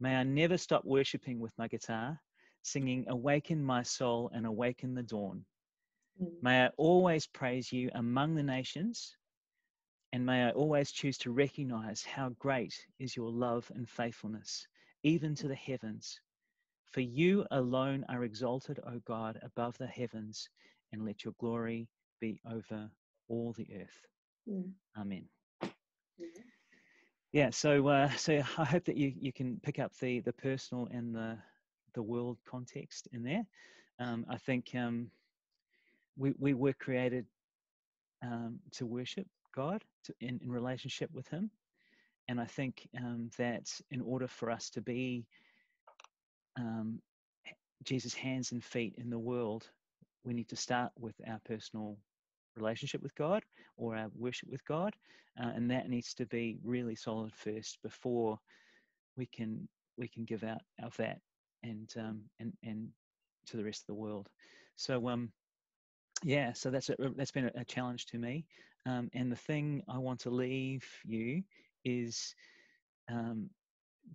May 0.00 0.16
I 0.16 0.22
never 0.22 0.56
stop 0.56 0.84
worshipping 0.84 1.40
with 1.40 1.52
my 1.58 1.68
guitar, 1.68 2.20
singing, 2.62 3.04
Awaken 3.08 3.62
my 3.62 3.82
soul 3.82 4.30
and 4.32 4.46
awaken 4.46 4.94
the 4.94 5.02
dawn. 5.02 5.44
Mm. 6.22 6.42
May 6.42 6.64
I 6.64 6.68
always 6.76 7.26
praise 7.26 7.72
you 7.72 7.90
among 7.94 8.34
the 8.34 8.42
nations, 8.42 9.16
and 10.12 10.24
may 10.24 10.44
I 10.44 10.50
always 10.50 10.92
choose 10.92 11.18
to 11.18 11.32
recognize 11.32 12.04
how 12.04 12.30
great 12.38 12.74
is 12.98 13.16
your 13.16 13.30
love 13.30 13.70
and 13.74 13.88
faithfulness, 13.88 14.66
even 15.02 15.34
to 15.36 15.48
the 15.48 15.54
heavens. 15.54 16.20
For 16.86 17.00
you 17.00 17.46
alone 17.50 18.04
are 18.08 18.24
exalted, 18.24 18.80
O 18.86 19.00
God, 19.00 19.38
above 19.42 19.76
the 19.78 19.86
heavens, 19.86 20.48
and 20.92 21.04
let 21.04 21.24
your 21.24 21.34
glory 21.38 21.88
be 22.20 22.40
over 22.50 22.90
all 23.28 23.52
the 23.52 23.68
earth. 23.74 24.06
Mm. 24.48 24.72
Amen. 24.96 25.28
Yeah. 26.18 26.28
Yeah, 27.32 27.50
so 27.50 27.86
uh, 27.88 28.10
so 28.16 28.34
I 28.58 28.64
hope 28.64 28.84
that 28.86 28.96
you, 28.96 29.12
you 29.18 29.32
can 29.32 29.60
pick 29.62 29.78
up 29.78 29.92
the 29.98 30.20
the 30.20 30.32
personal 30.32 30.88
and 30.90 31.14
the 31.14 31.38
the 31.94 32.02
world 32.02 32.38
context 32.46 33.08
in 33.12 33.22
there. 33.22 33.44
Um, 33.98 34.26
I 34.28 34.38
think 34.38 34.74
um, 34.74 35.10
we 36.16 36.34
we 36.38 36.54
were 36.54 36.74
created 36.74 37.26
um, 38.22 38.60
to 38.72 38.86
worship 38.86 39.26
God 39.54 39.82
to, 40.04 40.14
in 40.20 40.40
in 40.42 40.50
relationship 40.50 41.10
with 41.12 41.28
Him, 41.28 41.50
and 42.28 42.40
I 42.40 42.46
think 42.46 42.88
um, 42.96 43.30
that 43.38 43.68
in 43.90 44.00
order 44.00 44.28
for 44.28 44.50
us 44.50 44.70
to 44.70 44.80
be 44.80 45.26
um, 46.58 47.00
Jesus' 47.84 48.14
hands 48.14 48.52
and 48.52 48.64
feet 48.64 48.94
in 48.98 49.10
the 49.10 49.18
world, 49.18 49.68
we 50.24 50.34
need 50.34 50.48
to 50.48 50.56
start 50.56 50.92
with 50.98 51.14
our 51.28 51.40
personal 51.44 51.98
relationship 52.58 53.02
with 53.02 53.14
God 53.14 53.42
or 53.76 53.96
our 53.96 54.08
worship 54.14 54.48
with 54.50 54.64
God, 54.66 54.94
uh, 55.42 55.50
and 55.54 55.70
that 55.70 55.88
needs 55.88 56.14
to 56.14 56.26
be 56.26 56.58
really 56.64 56.94
solid 56.94 57.32
first 57.34 57.78
before 57.82 58.38
we 59.16 59.26
can 59.26 59.68
we 59.96 60.08
can 60.08 60.24
give 60.24 60.44
out 60.44 60.60
of 60.82 60.96
that 60.96 61.18
and 61.62 61.92
um, 61.98 62.22
and 62.38 62.52
and 62.62 62.88
to 63.46 63.56
the 63.56 63.64
rest 63.64 63.82
of 63.82 63.86
the 63.88 63.94
world. 63.94 64.28
So 64.76 65.08
um, 65.08 65.32
yeah, 66.22 66.52
so 66.52 66.70
that's 66.70 66.90
a, 66.90 66.96
that's 67.16 67.30
been 67.30 67.50
a, 67.54 67.64
challenge 67.64 68.06
to 68.06 68.18
me. 68.18 68.44
Um, 68.86 69.10
and 69.14 69.30
the 69.30 69.36
thing 69.36 69.82
I 69.88 69.98
want 69.98 70.20
to 70.20 70.30
leave 70.30 70.84
you 71.04 71.42
is 71.84 72.34
um, 73.10 73.50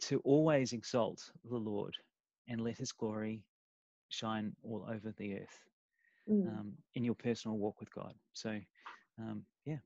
to 0.02 0.20
always 0.24 0.74
exalt 0.74 1.22
the 1.50 1.58
Lord 1.58 1.96
and 2.48 2.62
let 2.62 2.78
His 2.78 2.92
glory 2.92 3.44
shine 4.10 4.56
all 4.64 4.86
over 4.90 5.14
the 5.18 5.36
earth 5.36 5.60
Mm. 6.30 6.48
um, 6.48 6.74
in 6.96 7.04
your 7.04 7.16
personal 7.16 7.58
walk 7.58 7.80
with 7.80 7.94
God. 7.94 8.14
So, 8.32 8.58
um, 9.20 9.44
yeah, 9.66 9.80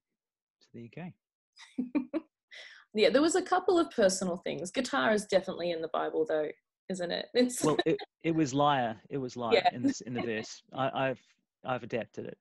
so 0.59 0.67
there 0.73 0.83
you 0.83 0.89
go. 0.95 2.19
yeah, 2.93 3.09
there 3.09 3.21
was 3.21 3.35
a 3.35 3.41
couple 3.41 3.79
of 3.79 3.89
personal 3.91 4.37
things. 4.37 4.69
Guitar 4.69 5.11
is 5.13 5.25
definitely 5.25 5.71
in 5.71 5.81
the 5.81 5.89
Bible, 5.89 6.25
though, 6.29 6.49
isn't 6.89 7.11
it? 7.11 7.25
It's 7.33 7.63
Well, 7.63 7.77
it, 7.85 7.97
it 8.23 8.35
was 8.35 8.53
lyre. 8.53 9.01
It 9.09 9.17
was 9.17 9.35
lyre 9.35 9.55
Yeah. 9.55 9.69
in 9.73 9.81
this 9.81 10.01
in 10.01 10.13
the 10.13 10.21
verse. 10.21 10.61
I, 10.73 11.09
I've 11.09 11.21
I've 11.65 11.83
adapted 11.83 12.25
it 12.27 12.37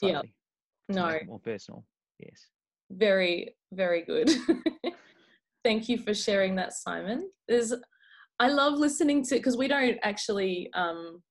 Yeah. 0.00 0.12
slightly 0.20 0.34
no, 0.88 1.18
more 1.26 1.40
personal. 1.40 1.84
Yes. 2.18 2.46
very, 2.90 3.56
very 3.72 4.02
good. 4.04 4.30
Thank 5.64 5.88
you 5.88 5.98
for 5.98 6.14
sharing 6.14 6.54
that, 6.56 6.72
Simon. 6.72 7.30
There's, 7.48 7.72
I 8.38 8.48
love 8.48 8.74
listening 8.74 9.24
to 9.26 9.36
because 9.36 9.56
we 9.56 9.68
don't 9.68 9.98
actually 10.02 10.70
um, 10.74 11.22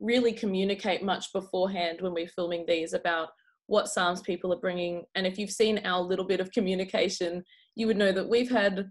really 0.00 0.32
communicate 0.32 1.02
much 1.02 1.32
beforehand 1.32 2.00
when 2.00 2.12
we're 2.12 2.28
filming 2.28 2.64
these 2.66 2.92
about 2.92 3.28
what 3.66 3.88
psalms 3.88 4.20
people 4.20 4.52
are 4.52 4.60
bringing. 4.60 5.04
And 5.14 5.26
if 5.26 5.38
you've 5.38 5.50
seen 5.50 5.80
our 5.84 6.00
little 6.00 6.24
bit 6.24 6.40
of 6.40 6.52
communication, 6.52 7.42
you 7.74 7.86
would 7.86 7.96
know 7.96 8.12
that 8.12 8.28
we've 8.28 8.50
had 8.50 8.90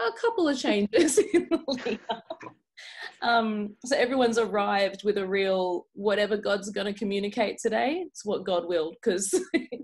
a 0.00 0.12
couple 0.20 0.48
of 0.48 0.58
changes 0.58 1.18
in. 1.32 1.48
Um, 3.22 3.76
so 3.86 3.96
everyone's 3.96 4.38
arrived 4.38 5.02
with 5.02 5.16
a 5.16 5.26
real 5.26 5.86
whatever 5.94 6.36
God's 6.36 6.70
going 6.70 6.92
to 6.92 6.98
communicate 6.98 7.58
today. 7.58 8.02
It's 8.06 8.24
what 8.24 8.44
God 8.44 8.66
willed 8.66 8.96
because 9.02 9.32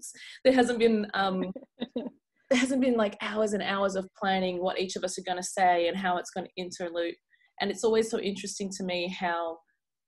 there 0.44 0.52
hasn't 0.52 0.78
been 0.78 1.06
um, 1.14 1.50
there 1.96 2.58
hasn't 2.58 2.82
been 2.82 2.96
like 2.96 3.16
hours 3.22 3.54
and 3.54 3.62
hours 3.62 3.94
of 3.94 4.08
planning 4.18 4.60
what 4.60 4.78
each 4.78 4.96
of 4.96 5.04
us 5.04 5.18
are 5.18 5.22
going 5.22 5.38
to 5.38 5.42
say 5.42 5.88
and 5.88 5.96
how 5.96 6.18
it's 6.18 6.30
going 6.30 6.46
to 6.46 6.62
interlude. 6.62 7.14
And 7.60 7.70
it's 7.70 7.84
always 7.84 8.10
so 8.10 8.18
interesting 8.18 8.70
to 8.76 8.82
me 8.82 9.08
how 9.08 9.58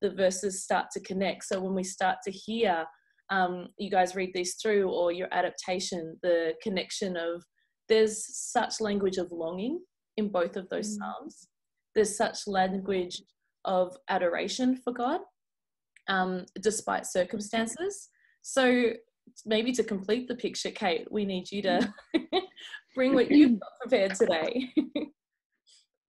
the 0.02 0.10
verses 0.10 0.62
start 0.62 0.86
to 0.92 1.00
connect. 1.00 1.44
So 1.44 1.60
when 1.60 1.74
we 1.74 1.84
start 1.84 2.18
to 2.24 2.30
hear 2.30 2.84
um, 3.30 3.68
you 3.78 3.90
guys 3.90 4.14
read 4.14 4.32
these 4.34 4.56
through 4.60 4.90
or 4.90 5.10
your 5.12 5.28
adaptation, 5.32 6.18
the 6.22 6.52
connection 6.62 7.16
of 7.16 7.42
there's 7.88 8.26
such 8.36 8.80
language 8.80 9.16
of 9.16 9.32
longing 9.32 9.80
in 10.18 10.28
both 10.30 10.56
of 10.56 10.68
those 10.68 10.88
Mm. 10.90 10.98
psalms. 10.98 11.48
There's 11.94 12.16
such 12.16 12.46
language 12.46 13.22
of 13.64 13.96
adoration 14.08 14.76
for 14.76 14.92
God, 14.92 15.20
um, 16.08 16.44
despite 16.60 17.06
circumstances. 17.06 18.10
So 18.42 18.92
maybe 19.46 19.72
to 19.72 19.84
complete 19.84 20.26
the 20.28 20.34
picture, 20.34 20.70
Kate, 20.70 21.06
we 21.10 21.24
need 21.24 21.50
you 21.50 21.62
to 21.62 21.94
bring 22.94 23.14
what 23.14 23.30
you've 23.30 23.60
got 23.60 23.70
prepared 23.80 24.14
today. 24.14 24.72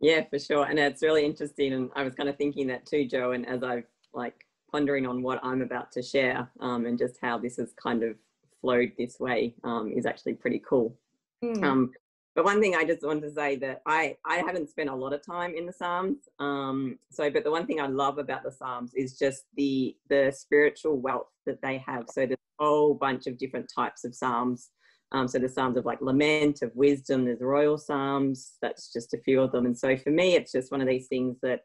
Yeah, 0.04 0.24
for 0.30 0.38
sure. 0.38 0.66
And 0.66 0.78
it's 0.78 1.02
really 1.02 1.26
interesting. 1.26 1.74
And 1.74 1.90
I 1.96 2.04
was 2.04 2.14
kind 2.14 2.28
of 2.28 2.36
thinking 2.38 2.68
that 2.68 2.86
too, 2.86 3.06
Joe. 3.06 3.32
And 3.32 3.48
as 3.48 3.64
I've 3.64 3.86
like 4.14 4.46
pondering 4.72 5.08
on 5.08 5.24
what 5.24 5.40
I'm 5.44 5.62
about 5.62 5.92
to 5.94 6.02
share 6.02 6.50
um, 6.60 6.86
and 6.86 6.98
just 6.98 7.18
how 7.22 7.38
this 7.38 7.58
has 7.58 7.74
kind 7.82 8.04
of 8.04 8.16
flowed 8.62 8.92
this 8.98 9.20
way 9.20 9.56
um, 9.64 9.92
is 9.96 10.06
actually 10.06 10.34
pretty 10.34 10.62
cool. 10.68 10.96
Hmm. 11.42 11.64
Um, 11.64 11.92
but 12.36 12.46
one 12.46 12.60
thing 12.60 12.76
I 12.76 12.84
just 12.84 13.06
want 13.06 13.22
to 13.22 13.32
say 13.32 13.56
that 13.58 13.82
I, 13.86 14.18
I 14.26 14.38
haven't 14.38 14.70
spent 14.70 14.90
a 14.90 14.96
lot 14.96 15.14
of 15.14 15.24
time 15.24 15.54
in 15.56 15.68
the 15.68 15.74
Psalms. 15.74 16.18
Um, 16.40 16.98
so, 17.12 17.30
but 17.30 17.44
the 17.44 17.52
one 17.52 17.68
thing 17.68 17.80
I 17.80 17.86
love 17.88 18.18
about 18.18 18.44
the 18.44 18.52
Psalms 18.52 18.92
is 18.96 19.18
just 19.18 19.44
the 19.56 19.96
the 20.10 20.34
spiritual 20.36 20.98
wealth 20.98 21.28
that 21.46 21.62
they 21.62 21.78
have. 21.86 22.06
So 22.12 22.26
there's 22.26 22.40
a 22.60 22.64
whole 22.64 22.96
bunch 22.96 23.28
of 23.28 23.38
different 23.38 23.72
types 23.74 24.04
of 24.04 24.16
Psalms. 24.16 24.72
Um, 25.14 25.28
so 25.28 25.38
there's 25.38 25.54
Psalms 25.54 25.78
of 25.78 25.86
like 25.86 26.02
lament, 26.02 26.62
of 26.62 26.76
wisdom. 26.76 27.26
There's 27.26 27.42
royal 27.42 27.78
Psalms. 27.78 28.54
That's 28.62 28.92
just 28.92 29.14
a 29.14 29.20
few 29.20 29.42
of 29.42 29.52
them. 29.52 29.66
And 29.66 29.78
so 29.78 29.96
for 29.96 30.10
me, 30.10 30.36
it's 30.36 30.52
just 30.52 30.72
one 30.72 30.82
of 30.82 30.88
these 30.88 31.08
things 31.08 31.38
that 31.42 31.62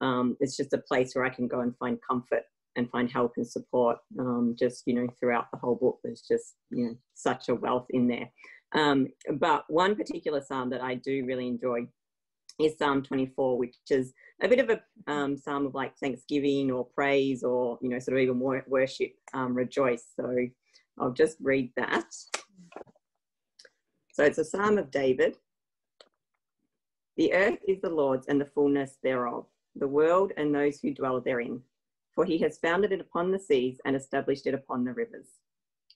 um, 0.00 0.36
it's 0.40 0.56
just 0.56 0.72
a 0.72 0.78
place 0.78 1.14
where 1.14 1.24
I 1.24 1.30
can 1.30 1.48
go 1.48 1.60
and 1.60 1.76
find 1.76 1.98
comfort 2.08 2.42
and 2.76 2.90
find 2.90 3.10
help 3.10 3.32
and 3.36 3.46
support. 3.46 3.98
Um, 4.18 4.56
just 4.58 4.82
you 4.86 4.94
know, 4.94 5.08
throughout 5.18 5.46
the 5.52 5.58
whole 5.58 5.76
book, 5.76 5.98
there's 6.04 6.22
just 6.22 6.54
you 6.70 6.86
know 6.86 6.96
such 7.14 7.48
a 7.48 7.54
wealth 7.54 7.86
in 7.90 8.08
there. 8.08 8.30
Um, 8.74 9.08
but 9.38 9.64
one 9.68 9.94
particular 9.94 10.40
psalm 10.40 10.70
that 10.70 10.82
I 10.82 10.96
do 10.96 11.24
really 11.26 11.46
enjoy 11.46 11.86
is 12.60 12.78
Psalm 12.78 13.02
24, 13.02 13.58
which 13.58 13.76
is 13.90 14.12
a 14.42 14.48
bit 14.48 14.58
of 14.60 14.70
a 14.70 15.12
um, 15.12 15.36
psalm 15.36 15.66
of 15.66 15.74
like 15.74 15.96
thanksgiving 15.98 16.70
or 16.70 16.86
praise 16.94 17.42
or, 17.42 17.78
you 17.82 17.88
know, 17.88 17.98
sort 17.98 18.16
of 18.16 18.22
even 18.22 18.38
worship, 18.38 19.12
um, 19.32 19.54
rejoice. 19.54 20.04
So 20.18 20.34
I'll 20.98 21.12
just 21.12 21.36
read 21.40 21.72
that. 21.76 22.06
So 24.14 24.22
it's 24.22 24.38
a 24.38 24.44
psalm 24.44 24.78
of 24.78 24.92
David. 24.92 25.38
The 27.16 27.34
earth 27.34 27.58
is 27.66 27.80
the 27.80 27.90
Lord's 27.90 28.28
and 28.28 28.40
the 28.40 28.48
fullness 28.54 28.96
thereof, 29.02 29.46
the 29.74 29.88
world 29.88 30.30
and 30.36 30.54
those 30.54 30.78
who 30.78 30.94
dwell 30.94 31.20
therein. 31.20 31.60
For 32.14 32.24
he 32.24 32.38
has 32.38 32.58
founded 32.58 32.92
it 32.92 33.00
upon 33.00 33.32
the 33.32 33.40
seas 33.40 33.80
and 33.84 33.96
established 33.96 34.46
it 34.46 34.54
upon 34.54 34.84
the 34.84 34.92
rivers. 34.92 35.26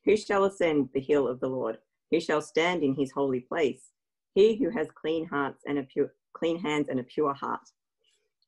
Who 0.04 0.16
shall 0.16 0.46
ascend 0.46 0.88
the 0.92 1.00
hill 1.00 1.28
of 1.28 1.38
the 1.38 1.46
Lord? 1.46 1.78
Who 2.10 2.18
shall 2.18 2.42
stand 2.42 2.82
in 2.82 2.96
his 2.96 3.12
holy 3.12 3.38
place? 3.38 3.92
He 4.34 4.56
who 4.56 4.70
has 4.70 4.88
clean 4.90 5.24
hearts 5.24 5.62
and 5.64 5.78
a 5.78 5.84
pure, 5.84 6.12
clean 6.32 6.58
hands 6.58 6.88
and 6.88 6.98
a 6.98 7.04
pure 7.04 7.34
heart, 7.34 7.70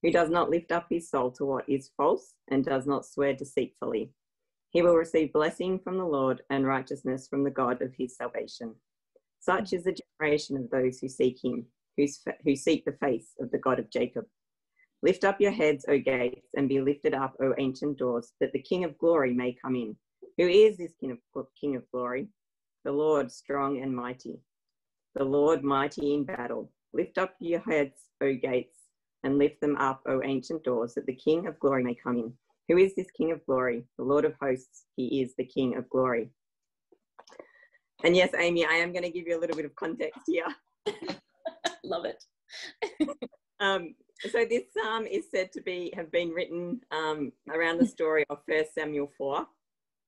who 0.03 0.11
does 0.11 0.31
not 0.31 0.51
lift 0.51 0.73
up 0.73 0.87
his 0.91 1.09
soul 1.09 1.31
to 1.33 1.45
what 1.45 1.69
is 1.69 1.93
false 1.97 2.35
and 2.49 2.65
does 2.65 2.89
not 2.89 3.07
swear 3.07 3.35
deceitfully. 3.35 4.11
He 4.71 4.83
will 4.83 4.97
receive 4.97 5.33
blessing 5.33 5.79
from 5.79 5.97
the 5.97 6.05
Lord 6.05 6.43
and 6.51 6.67
righteousness 6.67 7.29
from 7.29 7.45
the 7.45 7.51
God 7.51 7.81
of 7.83 7.95
his 7.95 8.17
salvation. 8.17 8.75
Such 9.41 9.73
is 9.73 9.85
the 9.85 9.99
generation 10.21 10.57
of 10.57 10.71
those 10.71 10.99
who 10.99 11.09
seek 11.09 11.43
him, 11.43 11.67
who 11.97 12.55
seek 12.57 12.85
the 12.85 12.97
face 13.01 13.31
of 13.41 13.51
the 13.51 13.59
God 13.59 13.79
of 13.79 13.91
Jacob. 13.91 14.27
Lift 15.03 15.25
up 15.25 15.41
your 15.41 15.51
heads, 15.51 15.87
O 15.89 15.99
gates, 15.99 16.49
and 16.57 16.69
be 16.69 16.81
lifted 16.81 17.15
up, 17.15 17.35
O 17.41 17.55
ancient 17.59 17.99
doors, 17.99 18.33
that 18.41 18.53
the 18.53 18.63
King 18.63 18.85
of 18.85 18.99
glory 18.99 19.33
may 19.33 19.55
come 19.55 19.77
in. 19.77 19.97
Who 20.37 20.47
is 20.47 20.77
this 20.77 20.93
King 21.01 21.13
of, 21.13 21.47
King 21.59 21.77
of 21.77 21.91
glory? 21.91 22.29
The 22.85 22.93
Lord 22.93 23.33
strong 23.33 23.83
and 23.83 23.95
mighty, 23.95 24.39
the 25.15 25.25
Lord 25.25 25.65
mighty 25.65 26.15
in 26.15 26.25
battle. 26.25 26.71
Lift 26.93 27.19
up 27.19 27.35
your 27.41 27.61
heads, 27.61 28.11
O 28.21 28.35
gates, 28.35 28.79
and 29.23 29.39
lift 29.39 29.61
them 29.61 29.77
up, 29.77 30.03
O 30.07 30.23
ancient 30.23 30.65
doors, 30.65 30.95
that 30.95 31.07
the 31.07 31.15
King 31.15 31.47
of 31.47 31.59
glory 31.61 31.83
may 31.83 31.95
come 31.95 32.19
in. 32.19 32.33
Who 32.69 32.77
is 32.77 32.95
this 32.95 33.11
King 33.11 33.33
of 33.33 33.45
glory? 33.47 33.85
The 33.99 34.05
Lord 34.05 34.25
of 34.25 34.35
hosts, 34.41 34.85
he 34.97 35.23
is 35.23 35.35
the 35.37 35.45
King 35.45 35.77
of 35.77 35.89
glory. 35.89 36.31
And 38.03 38.17
yes, 38.17 38.31
Amy, 38.39 38.65
I 38.65 38.75
am 38.75 38.93
going 38.93 39.03
to 39.03 39.11
give 39.11 39.27
you 39.27 39.39
a 39.39 39.41
little 39.41 39.57
bit 39.57 39.65
of 39.65 39.75
context 39.77 40.21
here. 40.27 40.47
Love 41.85 42.05
it. 42.07 42.25
um, 43.61 43.95
so 44.31 44.45
this 44.45 44.65
psalm 44.77 45.07
is 45.07 45.25
said 45.31 45.53
to 45.53 45.63
be 45.63 45.93
have 45.97 46.11
been 46.11 46.31
written 46.31 46.81
um, 46.91 47.33
around 47.51 47.79
the 47.79 47.87
story 47.87 48.25
of 48.31 48.39
First 48.49 48.75
Samuel 48.75 49.11
four, 49.17 49.47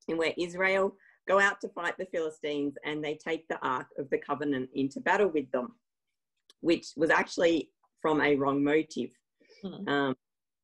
in 0.08 0.16
where 0.16 0.34
Israel 0.38 0.94
go 1.28 1.38
out 1.38 1.60
to 1.60 1.68
fight 1.68 1.96
the 1.98 2.06
Philistines 2.06 2.74
and 2.84 3.04
they 3.04 3.14
take 3.14 3.46
the 3.48 3.58
Ark 3.66 3.86
of 3.98 4.10
the 4.10 4.18
Covenant 4.18 4.70
into 4.74 5.00
battle 5.00 5.28
with 5.28 5.50
them, 5.52 5.74
which 6.60 6.88
was 6.96 7.10
actually 7.10 7.70
from 8.00 8.20
a 8.20 8.36
wrong 8.36 8.62
motive. 8.62 9.10
Mm. 9.64 9.88
Um, 9.88 10.16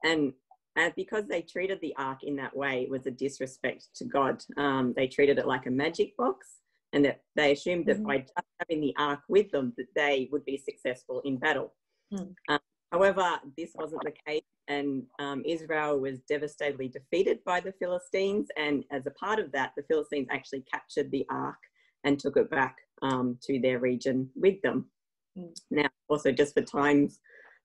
and 0.04 0.32
and 0.76 0.92
because 0.94 1.26
they 1.26 1.42
treated 1.42 1.80
the 1.80 1.94
ark 1.96 2.22
in 2.22 2.36
that 2.36 2.56
way, 2.56 2.82
it 2.82 2.90
was 2.90 3.06
a 3.06 3.10
disrespect 3.10 3.88
to 3.96 4.04
God. 4.04 4.44
Um, 4.56 4.94
they 4.96 5.08
treated 5.08 5.38
it 5.38 5.46
like 5.46 5.66
a 5.66 5.70
magic 5.70 6.16
box, 6.16 6.46
and 6.92 7.04
that 7.04 7.20
they 7.36 7.52
assumed 7.52 7.86
that 7.86 7.96
mm-hmm. 7.96 8.06
by 8.06 8.18
just 8.18 8.32
having 8.60 8.80
the 8.80 8.94
ark 8.98 9.20
with 9.28 9.50
them, 9.50 9.72
that 9.76 9.86
they 9.94 10.28
would 10.32 10.44
be 10.44 10.56
successful 10.56 11.20
in 11.24 11.36
battle. 11.36 11.74
Mm. 12.12 12.34
Um, 12.48 12.58
however, 12.92 13.38
this 13.56 13.72
wasn't 13.74 14.02
the 14.04 14.14
case, 14.26 14.42
and 14.68 15.02
um, 15.18 15.42
Israel 15.46 15.98
was 15.98 16.20
devastatingly 16.20 16.88
defeated 16.88 17.40
by 17.44 17.60
the 17.60 17.72
Philistines. 17.72 18.48
And 18.56 18.84
as 18.90 19.06
a 19.06 19.10
part 19.12 19.38
of 19.38 19.52
that, 19.52 19.72
the 19.76 19.82
Philistines 19.82 20.28
actually 20.30 20.64
captured 20.72 21.10
the 21.10 21.26
ark 21.30 21.58
and 22.04 22.18
took 22.18 22.36
it 22.36 22.50
back 22.50 22.76
um, 23.02 23.38
to 23.42 23.60
their 23.60 23.78
region 23.80 24.30
with 24.34 24.60
them. 24.62 24.86
Mm. 25.38 25.54
Now, 25.70 25.88
also 26.08 26.32
just 26.32 26.54
for 26.54 26.62
times, 26.62 27.20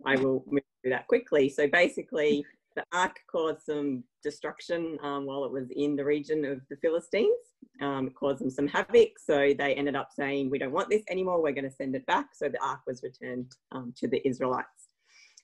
I 0.05 0.17
will 0.17 0.43
move 0.47 0.63
through 0.81 0.91
that 0.91 1.07
quickly. 1.07 1.47
So 1.47 1.67
basically 1.67 2.45
the 2.75 2.83
ark 2.93 3.15
caused 3.31 3.65
some 3.65 4.03
destruction 4.23 4.97
um, 5.03 5.25
while 5.25 5.45
it 5.45 5.51
was 5.51 5.69
in 5.75 5.95
the 5.95 6.05
region 6.05 6.45
of 6.45 6.61
the 6.69 6.77
Philistines. 6.77 7.35
Um, 7.81 8.07
it 8.07 8.15
caused 8.15 8.41
them 8.41 8.49
some 8.49 8.67
havoc. 8.67 9.19
So 9.23 9.53
they 9.57 9.75
ended 9.75 9.95
up 9.95 10.09
saying, 10.15 10.49
We 10.49 10.59
don't 10.59 10.71
want 10.71 10.89
this 10.89 11.03
anymore. 11.09 11.41
We're 11.41 11.53
going 11.53 11.69
to 11.69 11.75
send 11.75 11.95
it 11.95 12.05
back. 12.05 12.29
So 12.33 12.49
the 12.49 12.63
ark 12.63 12.81
was 12.87 13.03
returned 13.03 13.51
um, 13.71 13.93
to 13.97 14.07
the 14.07 14.25
Israelites. 14.27 14.67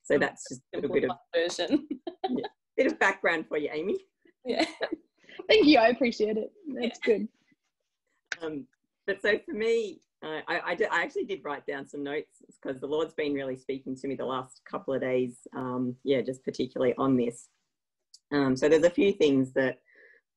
So 0.04 0.18
that's 0.18 0.48
just 0.50 0.62
a 0.74 0.78
little 0.78 0.94
bit 0.94 1.10
of 1.10 1.18
version. 1.36 1.88
yeah, 2.30 2.46
bit 2.78 2.88
of 2.88 3.00
background 3.00 3.46
for 3.48 3.58
you, 3.58 3.70
Amy. 3.72 3.98
Yeah. 4.46 4.66
Thank 5.48 5.66
you. 5.66 5.78
I 5.78 5.90
appreciate 5.90 6.38
it. 6.38 6.52
That's 6.74 7.00
yeah. 7.06 7.18
good. 7.18 7.28
Um, 8.42 8.66
but 9.06 9.22
so 9.22 9.40
for 9.46 9.54
me, 9.54 10.02
uh, 10.22 10.42
I, 10.48 10.78
actually 10.92 11.26
did 11.26 11.44
write 11.44 11.66
down 11.66 11.88
some 11.88 12.04
notes 12.04 12.44
because 12.62 12.82
the 12.82 12.88
Lord's 12.88 13.14
been 13.14 13.34
really 13.34 13.56
speaking 13.56 13.96
to 13.96 14.08
me 14.08 14.16
the 14.16 14.26
last 14.26 14.62
couple 14.70 14.94
of 14.94 15.02
days. 15.02 15.48
Um, 15.56 15.96
yeah, 16.04 16.22
just 16.22 16.44
particularly 16.44 16.94
on 16.98 17.16
this. 17.16 17.48
Um, 18.32 18.56
so 18.56 18.68
there's 18.68 18.84
a 18.84 18.90
few 18.90 19.14
things 19.14 19.54
that, 19.54 19.80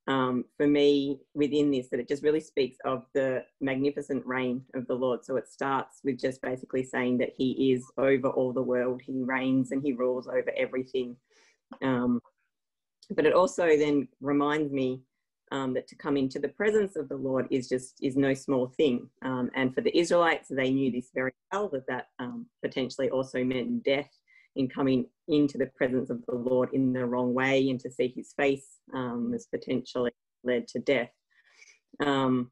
um, 0.06 0.44
for 0.56 0.68
me, 0.68 1.18
within 1.34 1.70
this, 1.70 1.88
that 1.88 1.98
it 1.98 2.08
just 2.08 2.22
really 2.22 2.40
speaks 2.40 2.76
of 2.84 3.06
the 3.12 3.44
magnificent 3.60 4.24
reign 4.24 4.64
of 4.74 4.86
the 4.86 4.94
Lord. 4.94 5.24
So 5.24 5.36
it 5.36 5.48
starts 5.48 5.98
with 6.04 6.20
just 6.20 6.40
basically 6.42 6.84
saying 6.84 7.18
that 7.18 7.32
He 7.36 7.72
is 7.72 7.84
over 7.98 8.28
all 8.28 8.52
the 8.52 8.62
world. 8.62 9.02
He 9.02 9.22
reigns 9.22 9.72
and 9.72 9.82
He 9.82 9.92
rules 9.92 10.28
over 10.28 10.52
everything. 10.56 11.16
Um, 11.82 12.20
but 13.10 13.26
it 13.26 13.34
also 13.34 13.66
then 13.76 14.06
reminds 14.20 14.72
me 14.72 15.02
um, 15.52 15.74
that 15.74 15.86
to 15.88 15.94
come 15.94 16.16
into 16.16 16.38
the 16.38 16.48
presence 16.48 16.96
of 16.96 17.08
the 17.08 17.16
Lord 17.16 17.46
is 17.50 17.68
just 17.68 18.02
is 18.02 18.16
no 18.16 18.32
small 18.32 18.72
thing. 18.76 19.08
Um, 19.20 19.50
and 19.54 19.72
for 19.72 19.82
the 19.82 19.96
Israelites, 19.96 20.48
they 20.50 20.70
knew 20.70 20.90
this 20.90 21.10
very 21.14 21.32
well 21.52 21.68
that 21.68 21.86
that 21.86 22.06
um, 22.18 22.46
potentially 22.62 23.10
also 23.10 23.44
meant 23.44 23.84
death 23.84 24.10
in 24.56 24.68
coming 24.68 25.06
into 25.28 25.58
the 25.58 25.66
presence 25.66 26.10
of 26.10 26.24
the 26.26 26.34
Lord 26.34 26.70
in 26.72 26.92
the 26.92 27.04
wrong 27.04 27.34
way 27.34 27.68
and 27.68 27.78
to 27.80 27.90
see 27.90 28.12
His 28.16 28.32
face 28.32 28.66
um, 28.94 29.30
was 29.30 29.46
potentially 29.46 30.10
led 30.42 30.66
to 30.68 30.78
death. 30.80 31.10
Um, 32.00 32.50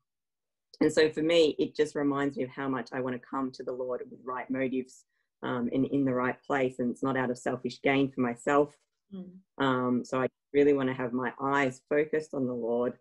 and 0.82 0.92
so 0.92 1.10
for 1.10 1.22
me, 1.22 1.56
it 1.58 1.74
just 1.74 1.94
reminds 1.94 2.36
me 2.36 2.44
of 2.44 2.50
how 2.50 2.68
much 2.68 2.90
I 2.92 3.00
want 3.00 3.16
to 3.16 3.28
come 3.28 3.50
to 3.52 3.62
the 3.62 3.72
Lord 3.72 4.02
with 4.10 4.20
right 4.24 4.48
motives 4.50 5.04
um, 5.42 5.70
and 5.72 5.86
in 5.86 6.04
the 6.04 6.14
right 6.14 6.36
place, 6.46 6.78
and 6.78 6.90
it's 6.90 7.02
not 7.02 7.16
out 7.16 7.30
of 7.30 7.38
selfish 7.38 7.80
gain 7.82 8.12
for 8.12 8.20
myself. 8.20 8.76
Mm. 9.12 10.06
so 10.06 10.20
I 10.20 10.28
really 10.52 10.72
want 10.72 10.88
to 10.88 10.94
have 10.94 11.12
my 11.12 11.32
eyes 11.40 11.82
focused 11.88 12.34
on 12.34 12.46
the 12.46 12.54
Lord. 12.54 12.94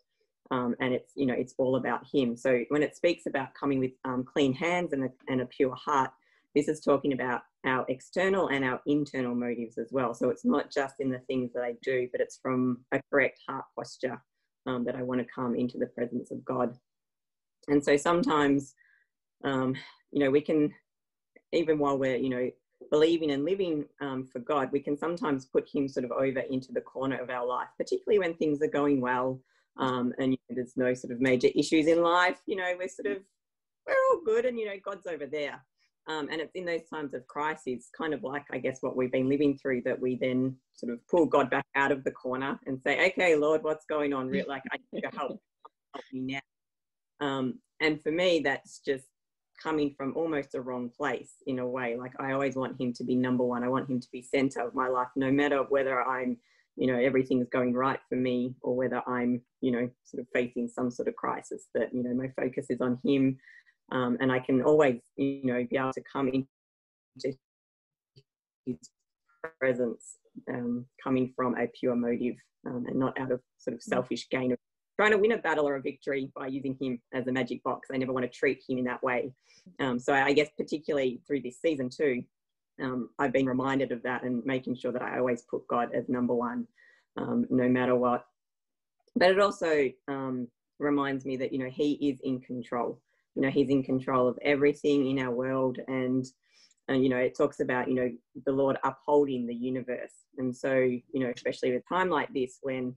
Um, 0.52 0.76
and 0.80 0.94
it's 0.94 1.12
you 1.16 1.28
know 1.28 1.36
it's 1.36 1.54
all 1.60 1.76
about 1.76 2.08
him 2.12 2.36
so 2.36 2.64
when 2.70 2.82
it 2.82 2.96
speaks 2.96 3.28
about 3.28 3.54
coming 3.54 3.78
with 3.80 3.92
um, 4.04 4.24
clean 4.24 4.52
hands 4.52 4.94
and 4.94 5.04
a, 5.04 5.10
and 5.28 5.42
a 5.42 5.46
pure 5.46 5.76
heart 5.76 6.10
this 6.56 6.68
is 6.68 6.80
talking 6.80 7.14
about 7.14 7.42
our 7.68 7.86
external 7.88 8.48
and 8.48 8.66
our 8.66 8.82
internal 8.88 9.36
motives 9.36 9.78
as 9.78 9.90
well 9.92 10.16
so 10.16 10.30
it's 10.30 10.46
not 10.46 10.72
just 10.72 10.96
in 11.02 11.12
the 11.12 11.20
things 11.28 11.52
that 11.54 11.62
i 11.62 11.76
do 11.84 12.08
but 12.12 12.20
it's 12.20 12.40
from 12.42 12.80
a 12.94 13.00
correct 13.12 13.40
heart 13.48 13.66
posture 13.78 14.20
um, 14.66 14.84
that 14.86 14.96
i 14.96 15.04
want 15.04 15.22
to 15.22 15.28
come 15.34 15.56
into 15.56 15.78
the 15.78 15.86
presence 15.86 16.32
of 16.32 16.44
god 16.44 16.76
and 17.68 17.84
so 17.84 17.96
sometimes 17.96 18.74
um, 19.44 19.76
you 20.12 20.20
know 20.20 20.32
we 20.32 20.42
can 20.42 20.74
even 21.52 21.78
while 21.78 21.98
we're 21.98 22.18
you 22.18 22.30
know 22.30 22.50
believing 22.92 23.32
and 23.32 23.46
living 23.46 23.86
um, 24.02 24.26
for 24.26 24.40
God, 24.40 24.72
we 24.72 24.80
can 24.80 24.98
sometimes 24.98 25.46
put 25.46 25.70
Him 25.70 25.88
sort 25.88 26.06
of 26.06 26.12
over 26.12 26.40
into 26.40 26.72
the 26.72 26.82
corner 26.82 27.18
of 27.18 27.30
our 27.30 27.46
life, 27.46 27.68
particularly 27.78 28.20
when 28.20 28.34
things 28.36 28.62
are 28.62 28.68
going 28.68 29.02
well 29.02 29.40
um, 29.80 30.14
and 30.20 30.34
you 30.34 30.38
know, 30.50 30.56
there's 30.56 30.76
no 30.76 30.94
sort 30.94 31.14
of 31.14 31.22
major 31.22 31.48
issues 31.56 31.88
in 31.88 32.04
life. 32.04 32.38
You 32.46 32.58
know, 32.58 32.74
we're 32.78 32.90
sort 32.90 33.08
of 33.08 33.24
we're 33.88 33.96
all 34.12 34.22
good, 34.26 34.46
and 34.46 34.60
you 34.60 34.66
know, 34.66 34.76
God's 34.84 35.08
over 35.08 35.26
there. 35.26 35.64
Um, 36.08 36.28
and 36.32 36.42
it's 36.42 36.56
in 36.56 36.66
those 36.66 36.88
times 36.92 37.14
of 37.14 37.26
crisis, 37.28 37.90
kind 37.96 38.14
of 38.14 38.24
like 38.24 38.46
I 38.52 38.58
guess 38.58 38.80
what 38.82 38.96
we've 38.96 39.12
been 39.12 39.30
living 39.30 39.58
through, 39.58 39.84
that 39.84 40.00
we 40.00 40.16
then 40.16 40.56
sort 40.74 40.92
of 40.92 41.00
pull 41.08 41.26
God 41.26 41.50
back 41.50 41.66
out 41.76 41.92
of 41.92 42.04
the 42.04 42.12
corner 42.12 42.60
and 42.66 42.82
say, 42.82 43.10
"Okay, 43.12 43.36
Lord, 43.36 43.64
what's 43.64 43.86
going 43.86 44.14
on? 44.14 44.32
Like 44.48 44.64
I 44.72 44.78
need 44.92 45.04
your 45.04 45.12
help, 45.12 45.40
help 45.94 46.06
me 46.12 46.40
now." 47.22 47.26
Um, 47.26 47.60
and 47.80 48.02
for 48.02 48.12
me, 48.12 48.42
that's 48.44 48.80
just 48.80 49.06
coming 49.62 49.94
from 49.98 50.16
almost 50.16 50.56
a 50.56 50.62
wrong 50.62 50.90
place 50.96 51.34
in 51.48 51.60
a 51.60 51.68
way. 51.68 51.98
Like 51.98 52.14
I 52.20 52.32
always 52.32 52.56
want 52.56 52.80
him 52.80 52.94
to 52.94 53.04
be 53.04 53.16
number 53.16 53.44
one. 53.44 53.64
I 53.64 53.70
want 53.70 53.90
him 53.90 54.00
to 54.00 54.08
be 54.12 54.22
center 54.22 54.62
of 54.62 54.76
my 54.76 54.88
life, 54.88 55.10
no 55.16 55.32
matter 55.32 55.64
whether 55.70 56.02
I'm, 56.02 56.38
you 56.76 56.88
know, 56.88 56.98
everything's 56.98 57.50
going 57.50 57.74
right 57.74 58.00
for 58.08 58.16
me 58.16 58.56
or 58.62 58.76
whether 58.76 59.02
I'm, 59.08 59.42
you 59.62 59.72
know, 59.72 59.90
sort 60.04 60.22
of 60.22 60.28
facing 60.34 60.68
some 60.68 60.92
sort 60.92 61.08
of 61.08 61.16
crisis. 61.16 61.68
That 61.74 61.94
you 61.94 62.04
know, 62.04 62.14
my 62.14 62.30
focus 62.42 62.68
is 62.70 62.82
on 62.82 63.00
him, 63.04 63.38
um, 63.92 64.18
and 64.22 64.32
I 64.32 64.40
can 64.40 64.62
always, 64.62 65.00
you 65.18 65.42
know, 65.44 65.66
be 65.70 65.78
able 65.78 65.94
to 65.94 66.04
come 66.12 66.30
into 66.30 67.38
his 68.66 68.78
presence, 69.60 70.18
um, 70.50 70.86
coming 71.04 71.34
from 71.36 71.58
a 71.58 71.68
pure 71.80 71.96
motive 71.96 72.36
um, 72.66 72.86
and 72.88 73.00
not 73.00 73.20
out 73.20 73.32
of 73.32 73.42
sort 73.58 73.76
of 73.76 73.84
selfish 73.84 74.28
gain 74.30 74.52
of 74.52 74.58
trying 75.00 75.12
to 75.12 75.18
win 75.18 75.32
a 75.32 75.38
battle 75.38 75.66
or 75.66 75.78
a 75.78 75.82
victory 75.82 76.30
by 76.36 76.46
using 76.46 76.76
him 76.78 77.00
as 77.14 77.26
a 77.28 77.32
magic 77.32 77.64
box. 77.64 77.88
I 77.90 77.96
never 77.96 78.12
want 78.12 78.30
to 78.30 78.38
treat 78.38 78.62
him 78.68 78.80
in 78.80 78.84
that 78.84 79.02
way. 79.02 79.32
Um, 79.80 79.98
so 79.98 80.14
I 80.14 80.34
guess 80.34 80.50
particularly 80.58 81.22
through 81.26 81.42
this 81.42 81.62
season 81.62 81.90
too, 81.90 82.22
um, 82.82 83.10
I've 83.18 83.32
been 83.32 83.46
reminded 83.46 83.94
of 83.94 84.04
that 84.04 84.24
and 84.24 84.44
making 84.44 84.76
sure 84.76 84.92
that 84.92 85.02
I 85.02 85.18
always 85.18 85.44
put 85.44 85.66
God 85.70 85.96
as 85.96 86.10
number 86.10 86.34
one, 86.34 86.68
um, 87.16 87.46
no 87.50 87.70
matter 87.70 87.96
what. 87.96 88.26
But 89.16 89.32
it 89.32 89.40
also 89.40 89.90
um, 90.10 90.50
reminds 90.80 91.24
me 91.24 91.38
that 91.38 91.54
you 91.54 91.60
know 91.60 91.70
He 91.70 91.94
is 91.94 92.20
in 92.26 92.42
control. 92.42 93.00
You 93.36 93.44
know 93.44 93.50
He's 93.50 93.70
in 93.70 93.84
control 93.84 94.28
of 94.28 94.38
everything 94.42 95.08
in 95.08 95.20
our 95.20 95.32
world, 95.32 95.78
and 95.88 96.26
and 96.90 97.02
you 97.02 97.08
know 97.08 97.16
it 97.18 97.38
talks 97.38 97.62
about 97.62 97.88
you 97.88 97.96
know 97.96 98.12
the 98.46 98.52
Lord 98.52 98.78
upholding 98.84 99.48
the 99.48 99.56
universe. 99.56 100.26
And 100.38 100.54
so 100.54 100.74
you 100.74 101.02
know 101.14 101.32
especially 101.34 101.72
with 101.72 101.88
time 101.88 102.10
like 102.10 102.34
this 102.34 102.60
when 102.64 102.96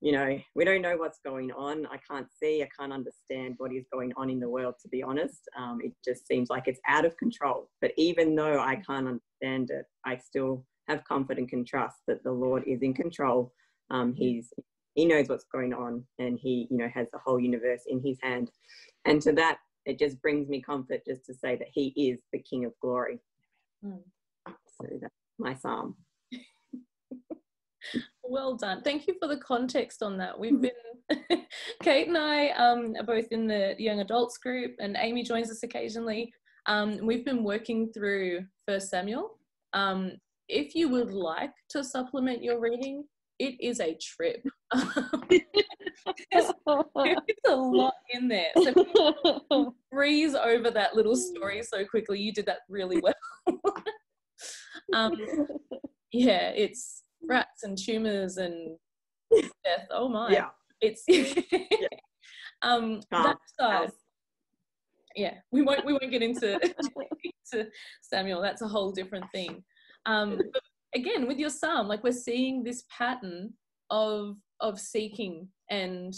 you 0.00 0.12
know, 0.12 0.38
we 0.54 0.64
don't 0.64 0.82
know 0.82 0.96
what's 0.96 1.20
going 1.24 1.50
on. 1.52 1.86
I 1.86 1.98
can't 2.08 2.26
see, 2.40 2.62
I 2.62 2.68
can't 2.78 2.92
understand 2.92 3.54
what 3.58 3.72
is 3.72 3.86
going 3.92 4.12
on 4.16 4.30
in 4.30 4.38
the 4.38 4.48
world, 4.48 4.74
to 4.82 4.88
be 4.88 5.02
honest. 5.02 5.48
Um, 5.58 5.78
it 5.82 5.92
just 6.04 6.26
seems 6.26 6.50
like 6.50 6.64
it's 6.66 6.80
out 6.86 7.04
of 7.04 7.16
control. 7.16 7.70
But 7.80 7.92
even 7.96 8.34
though 8.34 8.60
I 8.60 8.76
can't 8.76 9.08
understand 9.08 9.70
it, 9.70 9.86
I 10.04 10.18
still 10.18 10.64
have 10.88 11.04
confidence 11.04 11.38
and 11.38 11.48
can 11.48 11.64
trust 11.64 11.96
that 12.06 12.22
the 12.22 12.32
Lord 12.32 12.64
is 12.66 12.82
in 12.82 12.94
control. 12.94 13.52
Um, 13.90 14.14
he's 14.14 14.52
he 14.96 15.04
knows 15.04 15.28
what's 15.28 15.44
going 15.52 15.72
on 15.72 16.02
and 16.18 16.38
he 16.40 16.66
you 16.70 16.78
know 16.78 16.88
has 16.92 17.06
the 17.12 17.20
whole 17.24 17.38
universe 17.38 17.82
in 17.86 18.02
his 18.02 18.18
hand 18.22 18.50
and 19.04 19.22
to 19.22 19.30
that 19.32 19.58
it 19.84 19.98
just 19.98 20.20
brings 20.20 20.48
me 20.48 20.60
comfort 20.60 21.02
just 21.06 21.24
to 21.26 21.34
say 21.34 21.54
that 21.54 21.68
he 21.72 21.88
is 21.88 22.18
the 22.32 22.40
king 22.40 22.64
of 22.64 22.72
glory 22.80 23.20
mm. 23.84 24.00
so 24.48 24.86
that's 25.00 25.14
my 25.38 25.54
psalm 25.54 25.94
Well 28.28 28.56
done. 28.56 28.82
Thank 28.82 29.06
you 29.06 29.14
for 29.20 29.28
the 29.28 29.38
context 29.38 30.02
on 30.02 30.18
that. 30.18 30.38
We've 30.38 30.60
been, 30.60 30.70
Kate 31.82 32.08
and 32.08 32.18
I 32.18 32.48
um, 32.50 32.94
are 32.98 33.04
both 33.04 33.26
in 33.30 33.46
the 33.46 33.74
young 33.78 34.00
adults 34.00 34.38
group, 34.38 34.74
and 34.78 34.96
Amy 34.98 35.22
joins 35.22 35.50
us 35.50 35.62
occasionally. 35.62 36.32
Um, 36.66 36.98
we've 37.02 37.24
been 37.24 37.44
working 37.44 37.92
through 37.92 38.44
First 38.66 38.90
Samuel. 38.90 39.38
Um, 39.72 40.12
if 40.48 40.74
you 40.74 40.88
would 40.88 41.12
like 41.12 41.52
to 41.70 41.84
supplement 41.84 42.42
your 42.42 42.60
reading, 42.60 43.04
it 43.38 43.54
is 43.60 43.80
a 43.80 43.96
trip. 44.00 44.44
it's 46.30 46.52
a 47.48 47.54
lot 47.54 47.94
in 48.10 48.28
there. 48.28 48.48
So 48.56 49.74
breeze 49.92 50.34
over 50.34 50.70
that 50.70 50.94
little 50.94 51.16
story 51.16 51.62
so 51.62 51.84
quickly. 51.84 52.20
You 52.20 52.32
did 52.32 52.46
that 52.46 52.60
really 52.68 53.00
well. 53.00 53.14
um, 54.94 55.12
yeah, 56.12 56.50
it's 56.50 57.02
rats 57.28 57.62
and 57.62 57.76
tumors 57.78 58.36
and 58.36 58.76
death. 59.64 59.86
Oh 59.90 60.08
my. 60.08 60.30
Yeah. 60.30 60.48
It's 60.80 61.04
yeah. 61.08 61.88
um 62.62 63.00
that 63.10 63.36
side. 63.58 63.90
Yeah, 65.14 65.34
we 65.50 65.62
won't 65.62 65.84
we 65.86 65.92
won't 65.94 66.10
get 66.10 66.22
into, 66.22 66.60
into 67.54 67.70
Samuel. 68.02 68.42
That's 68.42 68.60
a 68.60 68.68
whole 68.68 68.92
different 68.92 69.24
thing. 69.32 69.64
Um, 70.04 70.38
but 70.52 70.62
again, 70.94 71.26
with 71.26 71.38
your 71.38 71.50
psalm, 71.50 71.88
like 71.88 72.04
we're 72.04 72.12
seeing 72.12 72.62
this 72.62 72.84
pattern 72.96 73.54
of 73.90 74.36
of 74.60 74.78
seeking 74.78 75.48
and 75.70 76.14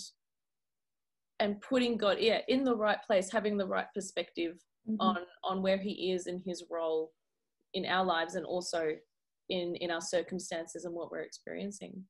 and 1.41 1.61
putting 1.61 1.97
God, 1.97 2.17
yeah, 2.19 2.41
in 2.49 2.65
the 2.65 2.77
right 2.77 2.99
place, 3.07 3.31
having 3.31 3.57
the 3.57 3.67
right 3.67 3.87
perspective 3.95 4.57
mm-hmm. 4.89 5.01
on 5.01 5.19
on 5.45 5.63
where 5.63 5.79
He 5.79 6.13
is 6.13 6.27
in 6.27 6.43
His 6.45 6.65
role 6.71 7.13
in 7.75 7.87
our 7.87 8.05
lives, 8.05 8.35
and 8.35 8.45
also 8.45 8.91
in 9.49 9.75
in 9.77 9.91
our 9.91 10.01
circumstances 10.01 10.85
and 10.85 10.95
what 10.95 11.11
we're 11.11 11.23
experiencing. 11.23 12.05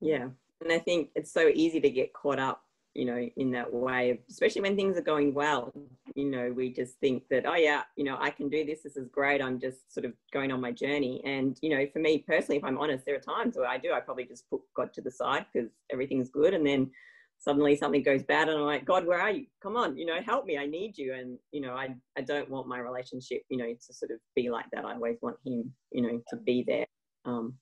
Yeah. 0.00 0.28
And 0.60 0.72
i 0.72 0.78
think 0.78 1.10
it's 1.14 1.32
so 1.32 1.50
easy 1.54 1.80
to 1.80 1.90
get 1.90 2.12
caught 2.12 2.40
up 2.40 2.62
you 2.94 3.04
know 3.04 3.28
in 3.36 3.52
that 3.52 3.72
way 3.72 4.18
especially 4.28 4.62
when 4.62 4.74
things 4.76 4.96
are 4.96 5.02
going 5.02 5.32
well. 5.34 5.72
You 6.14 6.30
know 6.30 6.52
we 6.52 6.72
just 6.72 6.98
think 6.98 7.22
that 7.30 7.46
oh 7.46 7.54
yeah 7.54 7.82
you 7.96 8.04
know 8.04 8.16
i 8.20 8.30
can 8.30 8.48
do 8.48 8.64
this. 8.64 8.82
This 8.82 8.96
is 8.96 9.08
great. 9.08 9.42
I'm 9.42 9.60
just 9.60 9.92
sort 9.92 10.04
of 10.06 10.12
going 10.32 10.50
on 10.50 10.60
my 10.60 10.72
journey. 10.72 11.22
And 11.24 11.56
you 11.62 11.70
know 11.70 11.86
for 11.92 12.00
me 12.00 12.24
personally 12.26 12.58
if 12.58 12.64
i'm 12.64 12.78
honest 12.78 13.04
there 13.04 13.16
are 13.16 13.20
times 13.20 13.56
where 13.56 13.68
i 13.68 13.78
do 13.78 13.92
i 13.92 14.00
probably 14.00 14.24
just 14.24 14.48
put 14.50 14.60
god 14.76 14.92
to 14.94 15.00
the 15.00 15.10
side 15.10 15.46
because 15.52 15.70
everything's 15.92 16.30
good. 16.30 16.54
And 16.54 16.66
then 16.66 16.90
suddenly 17.38 17.76
something 17.76 18.02
goes 18.02 18.22
bad 18.24 18.48
and 18.48 18.58
I'm 18.58 18.64
like, 18.64 18.84
God, 18.84 19.06
where 19.06 19.20
are 19.20 19.30
you? 19.30 19.46
Come 19.62 19.76
on, 19.76 19.96
you 19.96 20.06
know, 20.06 20.20
help 20.24 20.44
me. 20.44 20.58
I 20.58 20.66
need 20.66 20.98
you. 20.98 21.14
And, 21.14 21.38
you 21.52 21.60
know, 21.60 21.74
I, 21.74 21.94
I 22.16 22.22
don't 22.22 22.50
want 22.50 22.66
my 22.66 22.78
relationship, 22.78 23.42
you 23.48 23.58
know, 23.58 23.72
to 23.72 23.94
sort 23.94 24.10
of 24.10 24.18
be 24.34 24.50
like 24.50 24.66
that. 24.72 24.84
I 24.84 24.94
always 24.94 25.18
want 25.22 25.36
him, 25.46 25.72
you 25.92 26.02
know, 26.02 26.20
to 26.30 26.36
be 26.36 26.64
there 26.66 26.86
um, 27.24 27.54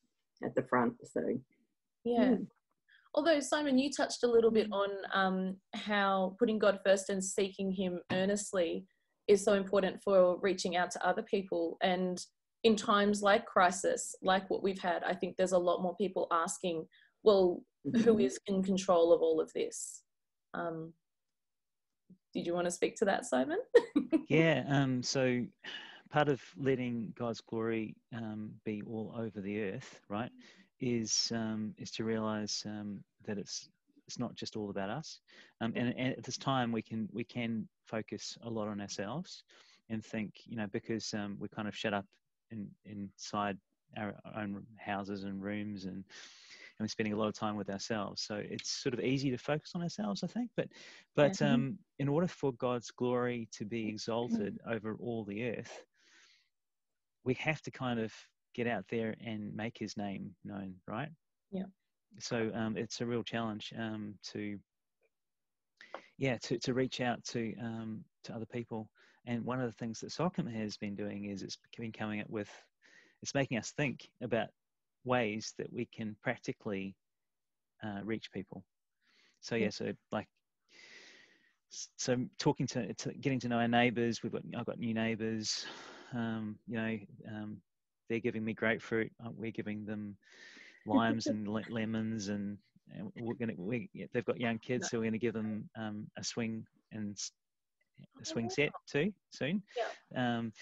at 0.43 0.55
the 0.55 0.63
front. 0.63 0.95
So, 1.05 1.21
yeah. 2.05 2.31
yeah. 2.31 2.37
Although, 3.15 3.41
Simon, 3.41 3.79
you 3.79 3.91
touched 3.91 4.25
a 4.25 4.31
little 4.31 4.51
bit 4.51 4.69
on 4.73 4.89
um, 5.13 5.57
how 5.75 6.37
putting 6.39 6.59
God 6.59 6.81
first 6.85 7.09
and 7.09 7.23
seeking 7.23 7.71
him 7.73 8.01
earnestly 8.13 8.87
is 9.29 9.45
so 9.45 9.55
important 9.55 10.03
for 10.03 10.39
reaching 10.41 10.77
out 10.77 10.91
to 10.93 11.07
other 11.07 11.23
people. 11.23 11.77
And 11.83 12.23
in 12.65 12.77
times 12.77 13.23
like 13.23 13.47
crisis, 13.47 14.15
like 14.23 14.49
what 14.51 14.63
we've 14.63 14.81
had, 14.81 15.03
I 15.05 15.15
think 15.15 15.37
there's 15.37 15.53
a 15.53 15.59
lot 15.59 15.83
more 15.83 15.97
people 15.97 16.27
asking, 16.31 16.87
well, 17.23 17.63
who 17.93 17.99
mm-hmm. 17.99 18.21
is 18.21 18.39
in 18.47 18.63
control 18.63 19.13
of 19.13 19.21
all 19.21 19.41
of 19.41 19.53
this? 19.53 20.03
Um, 20.55 20.93
did 22.33 22.47
you 22.47 22.55
want 22.55 22.67
to 22.67 22.71
speak 22.71 22.97
to 22.97 23.05
that, 23.07 23.25
Simon? 23.25 23.59
yeah. 24.29 24.65
Um, 24.69 25.03
so 25.03 25.45
part 26.11 26.29
of 26.29 26.43
letting 26.57 27.13
God's 27.19 27.41
glory 27.41 27.97
um, 28.15 28.51
be 28.65 28.83
all 28.87 29.15
over 29.17 29.41
the 29.41 29.63
earth, 29.63 30.01
right, 30.09 30.31
is 30.81 31.33
um, 31.35 31.75
is 31.79 31.91
to 31.93 32.05
realize 32.05 32.63
um, 32.67 33.03
that 33.27 33.39
it's 33.39 33.69
it's 34.07 34.19
not 34.19 34.35
just 34.35 34.57
all 34.57 34.71
about 34.71 34.91
us. 34.91 35.21
Um, 35.61 35.73
and, 35.75 35.95
and, 35.97 36.15
at 36.17 36.23
this 36.23 36.39
time, 36.39 36.73
we 36.73 36.83
can 36.83 37.09
we 37.13 37.25
can 37.25 37.69
focus 37.87 38.37
a 38.43 38.51
lot 38.51 38.69
on 38.69 38.81
ourselves 38.81 39.43
and 39.89 40.05
think, 40.05 40.35
you 40.47 40.57
know, 40.57 40.67
because 40.73 41.13
um, 41.15 41.37
we're 41.41 41.49
kind 41.49 41.69
of 41.69 41.77
shut 41.77 41.95
up 41.95 42.05
in, 42.51 42.69
inside 42.85 43.57
our 43.97 44.15
own 44.37 44.65
houses 44.79 45.25
and 45.25 45.43
rooms 45.43 45.85
and 45.85 46.05
we're 46.85 46.89
spending 46.89 47.15
a 47.15 47.17
lot 47.17 47.29
of 47.29 47.35
time 47.35 47.57
with 47.57 47.71
ourselves. 47.71 48.23
So 48.23 48.43
it's 48.43 48.83
sort 48.83 48.95
of 48.95 49.01
easy 49.01 49.31
to 49.31 49.39
focus 49.39 49.73
on 49.75 49.83
ourselves, 49.83 50.23
I 50.23 50.27
think. 50.27 50.51
But 50.57 50.69
but 51.15 51.41
yeah. 51.41 51.55
um, 51.55 51.79
in 51.99 52.09
order 52.09 52.29
for 52.29 52.53
God's 52.55 52.91
glory 52.91 53.49
to 53.53 53.65
be 53.65 53.89
exalted 53.89 54.59
over 54.69 54.97
all 55.01 55.25
the 55.25 55.51
earth, 55.51 55.85
we 57.25 57.35
have 57.35 57.63
to 57.63 57.71
kind 57.71 57.99
of 57.99 58.13
get 58.55 58.67
out 58.67 58.85
there 58.91 59.15
and 59.25 59.55
make 59.55 59.79
His 59.79 59.97
name 59.97 60.35
known, 60.45 60.75
right? 60.87 61.09
Yeah. 61.51 61.65
So 62.19 62.51
um, 62.55 62.77
it's 62.77 63.01
a 63.01 63.07
real 63.07 63.23
challenge 63.23 63.73
um, 63.79 64.15
to 64.33 64.59
yeah 66.19 66.39
to 66.43 66.59
to 66.59 66.75
reach 66.75 67.01
out 67.01 67.23
to 67.25 67.55
um, 67.61 68.05
to 68.25 68.35
other 68.35 68.47
people. 68.47 68.89
And 69.27 69.45
one 69.45 69.61
of 69.61 69.67
the 69.67 69.77
things 69.77 70.01
that 70.01 70.11
SOCM 70.11 70.53
has 70.55 70.77
been 70.77 70.95
doing 70.95 71.25
is 71.25 71.43
it's 71.43 71.59
been 71.79 71.91
coming 71.91 72.21
up 72.21 72.31
with 72.31 72.51
it's 73.23 73.35
making 73.35 73.59
us 73.59 73.73
think 73.77 74.09
about 74.23 74.49
ways 75.07 75.55
that 75.59 75.73
we 75.73 75.87
can 75.87 76.17
practically 76.23 76.95
uh, 77.83 78.01
reach 78.03 78.31
people. 78.33 78.65
So 79.41 79.55
yeah, 79.55 79.71
so 79.71 79.93
like 80.13 80.27
so 81.97 82.17
talking 82.39 82.67
to, 82.69 82.93
to, 82.95 83.13
getting 83.15 83.41
to 83.41 83.49
know 83.49 83.59
our 83.59 83.69
neighbours. 83.69 84.23
We've 84.23 84.33
got 84.33 84.43
I've 84.57 84.67
got 84.67 84.79
new 84.79 84.95
neighbours. 84.95 85.67
Um, 86.13 86.59
you 86.67 86.77
know, 86.77 86.99
um, 87.29 87.57
they're 88.09 88.21
giving 88.21 88.45
me 88.45 88.55
grapefruit. 88.55 89.11
Uh, 89.25 89.31
we're 89.37 89.51
giving 89.51 89.85
them 89.85 90.17
limes 90.87 91.27
and 91.27 91.49
lemons, 91.71 92.29
and, 92.29 92.59
and, 92.95 93.11
we're 93.17 93.35
gonna 93.35 93.55
we 93.57 93.89
they've 94.13 94.25
got 94.25 94.41
young 94.41 94.59
kids, 94.59 94.89
so 94.91 94.99
we're 94.99 95.05
gonna 95.05 95.19
give 95.19 95.35
them 95.35 95.69
um, 95.77 96.07
a 96.19 96.25
swing 96.25 96.65
and 96.93 97.19
a 98.21 98.25
swing 98.25 98.51
set 98.51 98.71
too 98.87 99.13
soon. 99.31 99.63
Yeah. 100.13 100.39
Um, 100.39 100.53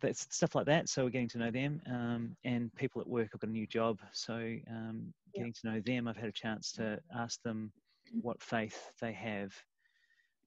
that's 0.00 0.26
stuff 0.30 0.54
like 0.54 0.66
that. 0.66 0.88
So 0.88 1.04
we're 1.04 1.10
getting 1.10 1.28
to 1.30 1.38
know 1.38 1.50
them, 1.50 1.80
um, 1.90 2.36
and 2.44 2.74
people 2.74 3.00
at 3.00 3.08
work. 3.08 3.30
I've 3.34 3.40
got 3.40 3.48
a 3.48 3.52
new 3.52 3.66
job, 3.66 3.98
so 4.12 4.34
um, 4.70 5.12
getting 5.34 5.54
yeah. 5.64 5.70
to 5.70 5.74
know 5.74 5.82
them. 5.84 6.08
I've 6.08 6.16
had 6.16 6.28
a 6.28 6.32
chance 6.32 6.72
to 6.72 6.98
ask 7.16 7.40
them 7.42 7.72
what 8.20 8.42
faith 8.42 8.78
they 9.00 9.12
have 9.12 9.52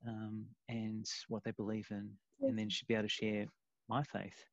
um, 0.08 0.46
and 0.70 1.06
what 1.28 1.44
they 1.44 1.52
believe 1.52 1.88
in, 1.92 2.10
yeah. 2.40 2.50
and 2.50 2.60
then 2.60 2.70
should 2.70 2.88
be 2.88 2.94
able 2.94 3.04
to 3.04 3.10
share 3.10 3.46
my 3.90 4.04
faith. 4.04 4.46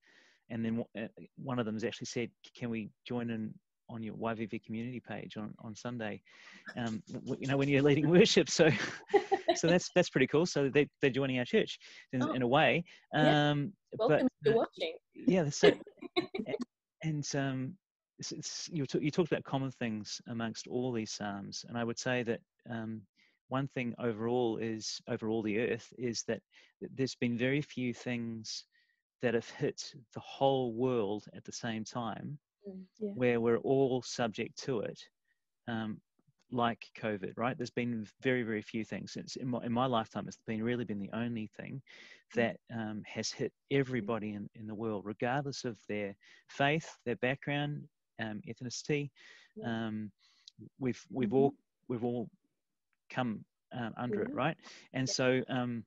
And 0.50 0.64
then 0.64 0.84
uh, 0.98 1.08
one 1.36 1.58
of 1.58 1.66
them 1.66 1.74
has 1.74 1.84
actually 1.84 2.06
said, 2.06 2.30
"Can 2.56 2.70
we 2.70 2.90
join 3.06 3.30
in 3.30 3.54
on 3.88 4.02
your 4.02 4.14
YVV 4.14 4.64
community 4.64 5.00
page 5.00 5.36
on 5.36 5.54
on 5.60 5.74
Sunday?" 5.74 6.20
Um, 6.76 7.02
you 7.38 7.46
know, 7.46 7.56
when 7.56 7.68
you're 7.68 7.82
leading 7.82 8.08
worship. 8.08 8.48
So 8.48 8.70
so 9.54 9.66
that's 9.68 9.90
that's 9.94 10.10
pretty 10.10 10.26
cool. 10.26 10.46
So 10.46 10.68
they 10.68 10.88
they're 11.00 11.10
joining 11.10 11.38
our 11.38 11.44
church 11.44 11.78
in, 12.12 12.22
oh. 12.22 12.32
in 12.32 12.42
a 12.42 12.48
way. 12.48 12.84
Um, 13.14 13.24
yeah. 13.24 13.96
Welcome 13.98 14.28
but, 14.42 14.50
to 14.50 14.56
watching. 14.56 14.94
Yeah, 15.14 15.48
so 15.50 15.72
and 17.02 17.26
um, 17.34 17.74
it's, 18.18 18.32
it's, 18.32 18.68
you, 18.72 18.86
t- 18.86 19.00
you 19.00 19.10
talked 19.10 19.30
about 19.30 19.44
common 19.44 19.70
things 19.70 20.20
amongst 20.28 20.66
all 20.66 20.92
these 20.92 21.12
psalms, 21.12 21.64
and 21.68 21.78
I 21.78 21.84
would 21.84 21.98
say 21.98 22.22
that 22.24 22.40
um, 22.70 23.02
one 23.48 23.68
thing 23.68 23.94
overall 23.98 24.58
is 24.58 25.00
over 25.08 25.28
all 25.28 25.42
the 25.42 25.58
earth 25.58 25.92
is 25.98 26.24
that 26.28 26.40
there's 26.80 27.14
been 27.14 27.36
very 27.36 27.60
few 27.60 27.92
things 27.92 28.64
that 29.22 29.34
have 29.34 29.48
hit 29.50 29.92
the 30.14 30.20
whole 30.20 30.72
world 30.74 31.24
at 31.34 31.44
the 31.44 31.52
same 31.52 31.84
time, 31.84 32.38
mm, 32.68 32.82
yeah. 32.98 33.10
where 33.14 33.40
we're 33.40 33.58
all 33.58 34.02
subject 34.02 34.62
to 34.64 34.80
it. 34.80 35.00
Um, 35.68 36.00
like 36.50 36.86
COVID, 37.00 37.32
right? 37.36 37.56
There's 37.56 37.70
been 37.70 38.06
very, 38.22 38.42
very 38.42 38.62
few 38.62 38.84
things 38.84 39.12
since 39.12 39.34
in 39.36 39.48
my, 39.48 39.64
in 39.64 39.72
my 39.72 39.86
lifetime. 39.86 40.24
It's 40.28 40.38
been 40.46 40.62
really 40.62 40.84
been 40.84 41.00
the 41.00 41.10
only 41.12 41.50
thing 41.56 41.82
mm. 42.32 42.36
that 42.36 42.56
um, 42.72 43.02
has 43.06 43.30
hit 43.30 43.52
everybody 43.70 44.34
in, 44.34 44.48
in 44.54 44.66
the 44.66 44.74
world, 44.74 45.02
regardless 45.04 45.64
of 45.64 45.76
their 45.88 46.14
faith, 46.48 46.88
their 47.04 47.16
background, 47.16 47.82
um, 48.20 48.40
ethnicity. 48.48 49.10
Um, 49.64 50.12
we've 50.78 51.02
we've 51.10 51.28
mm-hmm. 51.28 51.36
all 51.36 51.54
we've 51.88 52.04
all 52.04 52.28
come 53.10 53.44
um, 53.72 53.92
under 53.96 54.22
it, 54.22 54.34
right? 54.34 54.56
And 54.92 55.08
so, 55.08 55.42
um, 55.48 55.84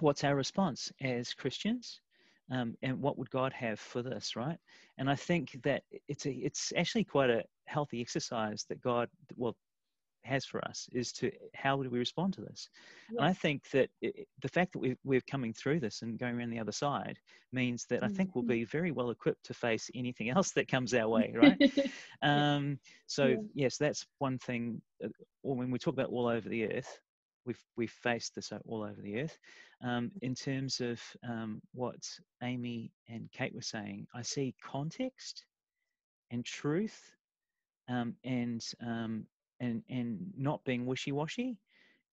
what's 0.00 0.24
our 0.24 0.34
response 0.36 0.92
as 1.00 1.34
Christians? 1.34 2.00
Um, 2.50 2.74
and 2.82 3.00
what 3.00 3.16
would 3.16 3.30
God 3.30 3.52
have 3.52 3.78
for 3.78 4.02
this, 4.02 4.34
right? 4.34 4.58
And 4.98 5.08
I 5.08 5.14
think 5.14 5.56
that 5.62 5.82
it's 6.08 6.26
a, 6.26 6.32
it's 6.32 6.72
actually 6.76 7.04
quite 7.04 7.30
a 7.30 7.44
healthy 7.66 8.00
exercise 8.00 8.64
that 8.68 8.80
God, 8.80 9.08
well, 9.36 9.56
has 10.24 10.44
for 10.44 10.62
us 10.66 10.88
is 10.92 11.12
to 11.12 11.30
how 11.54 11.82
do 11.82 11.88
we 11.88 11.98
respond 11.98 12.32
to 12.34 12.40
this 12.40 12.68
yeah. 13.10 13.18
and 13.18 13.28
i 13.28 13.32
think 13.32 13.68
that 13.70 13.88
it, 14.02 14.26
the 14.42 14.48
fact 14.48 14.72
that 14.72 14.78
we, 14.78 14.96
we're 15.04 15.20
coming 15.22 15.52
through 15.52 15.80
this 15.80 16.02
and 16.02 16.18
going 16.18 16.36
around 16.36 16.50
the 16.50 16.58
other 16.58 16.72
side 16.72 17.18
means 17.52 17.86
that 17.88 18.02
mm-hmm. 18.02 18.12
i 18.12 18.16
think 18.16 18.34
we'll 18.34 18.42
mm-hmm. 18.42 18.50
be 18.50 18.64
very 18.64 18.92
well 18.92 19.10
equipped 19.10 19.44
to 19.44 19.54
face 19.54 19.90
anything 19.94 20.28
else 20.36 20.52
that 20.52 20.68
comes 20.68 20.94
our 20.94 21.08
way 21.08 21.34
right 21.34 21.90
um, 22.22 22.78
so 23.06 23.26
yeah. 23.26 23.36
yes 23.54 23.76
that's 23.76 24.06
one 24.18 24.38
thing 24.38 24.80
uh, 25.04 25.08
when 25.42 25.70
we 25.70 25.78
talk 25.78 25.94
about 25.94 26.10
all 26.10 26.26
over 26.26 26.48
the 26.48 26.70
earth 26.72 27.00
we've 27.46 27.62
we've 27.76 27.90
faced 27.90 28.34
this 28.34 28.52
all 28.66 28.82
over 28.82 29.00
the 29.00 29.20
earth. 29.20 29.38
Um, 29.82 30.06
mm-hmm. 30.06 30.18
in 30.22 30.34
terms 30.34 30.80
of 30.80 31.00
um, 31.28 31.60
what 31.72 32.02
amy 32.42 32.92
and 33.08 33.30
kate 33.32 33.54
were 33.54 33.62
saying 33.62 34.06
i 34.14 34.20
see 34.20 34.54
context 34.62 35.46
and 36.30 36.44
truth 36.44 37.00
um, 37.88 38.14
and 38.24 38.64
um, 38.86 39.26
and 39.60 39.82
and 39.90 40.18
not 40.36 40.64
being 40.64 40.86
wishy-washy 40.86 41.58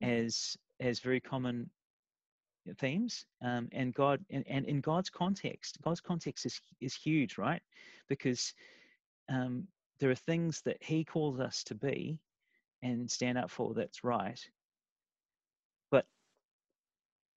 as 0.02 0.58
as 0.80 1.00
very 1.00 1.20
common 1.20 1.70
themes. 2.80 3.26
Um, 3.42 3.70
and 3.72 3.94
god 3.94 4.24
and, 4.30 4.44
and 4.48 4.66
in 4.66 4.82
god's 4.82 5.10
context 5.10 5.78
god's 5.84 6.02
context 6.02 6.46
is 6.46 6.60
is 6.82 6.96
huge 6.96 7.38
right? 7.38 7.62
Because 8.10 8.54
um, 9.30 9.68
there 10.00 10.10
are 10.10 10.16
things 10.16 10.62
that 10.66 10.78
he 10.82 11.04
calls 11.04 11.40
us 11.40 11.64
to 11.66 11.76
be 11.76 12.20
and 12.84 13.10
stand 13.10 13.38
up 13.38 13.50
for 13.50 13.74
that's 13.74 14.04
right 14.04 14.40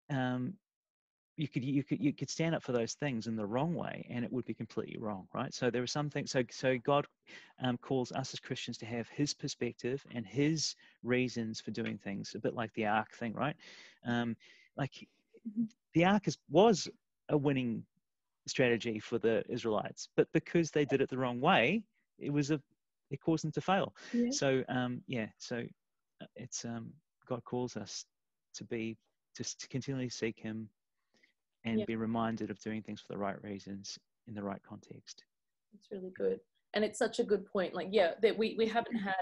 um, 0.09 0.53
you 1.39 1.47
could 1.47 1.63
you 1.63 1.83
could 1.83 2.01
you 2.01 2.11
could 2.11 2.29
stand 2.29 2.53
up 2.53 2.61
for 2.61 2.73
those 2.73 2.93
things 2.93 3.27
in 3.27 3.35
the 3.37 3.45
wrong 3.45 3.73
way 3.73 4.05
and 4.09 4.25
it 4.25 4.31
would 4.31 4.45
be 4.45 4.53
completely 4.53 4.97
wrong 4.99 5.25
right? 5.33 5.53
So 5.53 5.69
there 5.69 5.81
are 5.81 5.87
some 5.87 6.09
things 6.09 6.31
so 6.31 6.43
so 6.51 6.77
god 6.83 7.07
um, 7.63 7.77
calls 7.77 8.11
us 8.11 8.33
as 8.33 8.39
christians 8.39 8.77
to 8.79 8.85
have 8.85 9.07
his 9.07 9.33
perspective 9.33 10.05
and 10.13 10.25
his 10.25 10.75
reasons 11.01 11.61
for 11.61 11.71
doing 11.71 11.97
things 11.97 12.33
a 12.35 12.39
bit 12.39 12.55
like 12.55 12.73
the 12.73 12.85
ark 12.85 13.13
thing 13.15 13.33
right? 13.33 13.55
Um, 14.05 14.35
like 14.75 15.07
the 15.93 16.05
ark 16.05 16.27
is, 16.27 16.37
was 16.49 16.89
a 17.29 17.37
winning 17.37 17.83
strategy 18.47 18.99
for 18.99 19.17
the 19.17 19.43
israelites 19.49 20.09
but 20.17 20.27
because 20.33 20.71
they 20.71 20.85
did 20.85 21.01
it 21.01 21.09
the 21.09 21.17
wrong 21.17 21.39
way 21.39 21.83
it 22.17 22.31
was 22.31 22.51
a 22.51 22.61
it 23.11 23.19
caused 23.21 23.43
them 23.43 23.51
to 23.51 23.61
fail. 23.61 23.93
Yeah. 24.13 24.31
so 24.31 24.63
um 24.67 25.01
yeah 25.07 25.27
so 25.37 25.63
uh, 26.21 26.25
it's 26.35 26.65
um 26.65 26.91
god 27.27 27.43
calls 27.45 27.77
us 27.77 28.05
to 28.53 28.63
be 28.65 28.97
just 29.39 29.61
to 29.61 29.69
continually 29.69 30.09
seek 30.09 30.37
him 30.37 30.67
and 31.63 31.85
be 31.85 31.95
reminded 31.95 32.51
of 32.51 32.59
doing 32.59 32.81
things 32.81 32.99
for 32.99 33.13
the 33.13 33.17
right 33.17 33.41
reasons 33.41 33.97
in 34.27 34.33
the 34.35 34.43
right 34.43 34.61
context. 34.67 35.23
It's 35.73 35.87
really 35.91 36.11
good. 36.17 36.41
And 36.73 36.83
it's 36.83 36.99
such 36.99 37.19
a 37.19 37.23
good 37.23 37.45
point. 37.45 37.73
Like, 37.73 37.87
yeah, 37.89 38.11
that 38.21 38.37
we, 38.37 38.55
we 38.57 38.67
haven't 38.67 38.97
had 38.97 39.13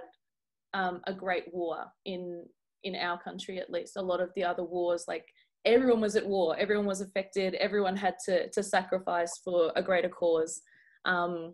um, 0.74 1.02
a 1.06 1.14
great 1.14 1.54
war 1.54 1.86
in 2.06 2.44
in 2.84 2.96
our 2.96 3.22
country 3.22 3.60
at 3.60 3.70
least. 3.70 3.96
A 3.96 4.02
lot 4.02 4.20
of 4.20 4.32
the 4.36 4.44
other 4.44 4.64
wars, 4.64 5.06
like 5.08 5.26
everyone 5.66 6.02
was 6.02 6.16
at 6.16 6.26
war, 6.26 6.56
everyone 6.58 6.88
was 6.88 7.02
affected, 7.02 7.54
everyone 7.56 7.96
had 7.96 8.16
to 8.26 8.50
to 8.50 8.64
sacrifice 8.64 9.40
for 9.44 9.72
a 9.76 9.84
greater 9.84 10.10
cause. 10.10 10.62
Um, 11.06 11.54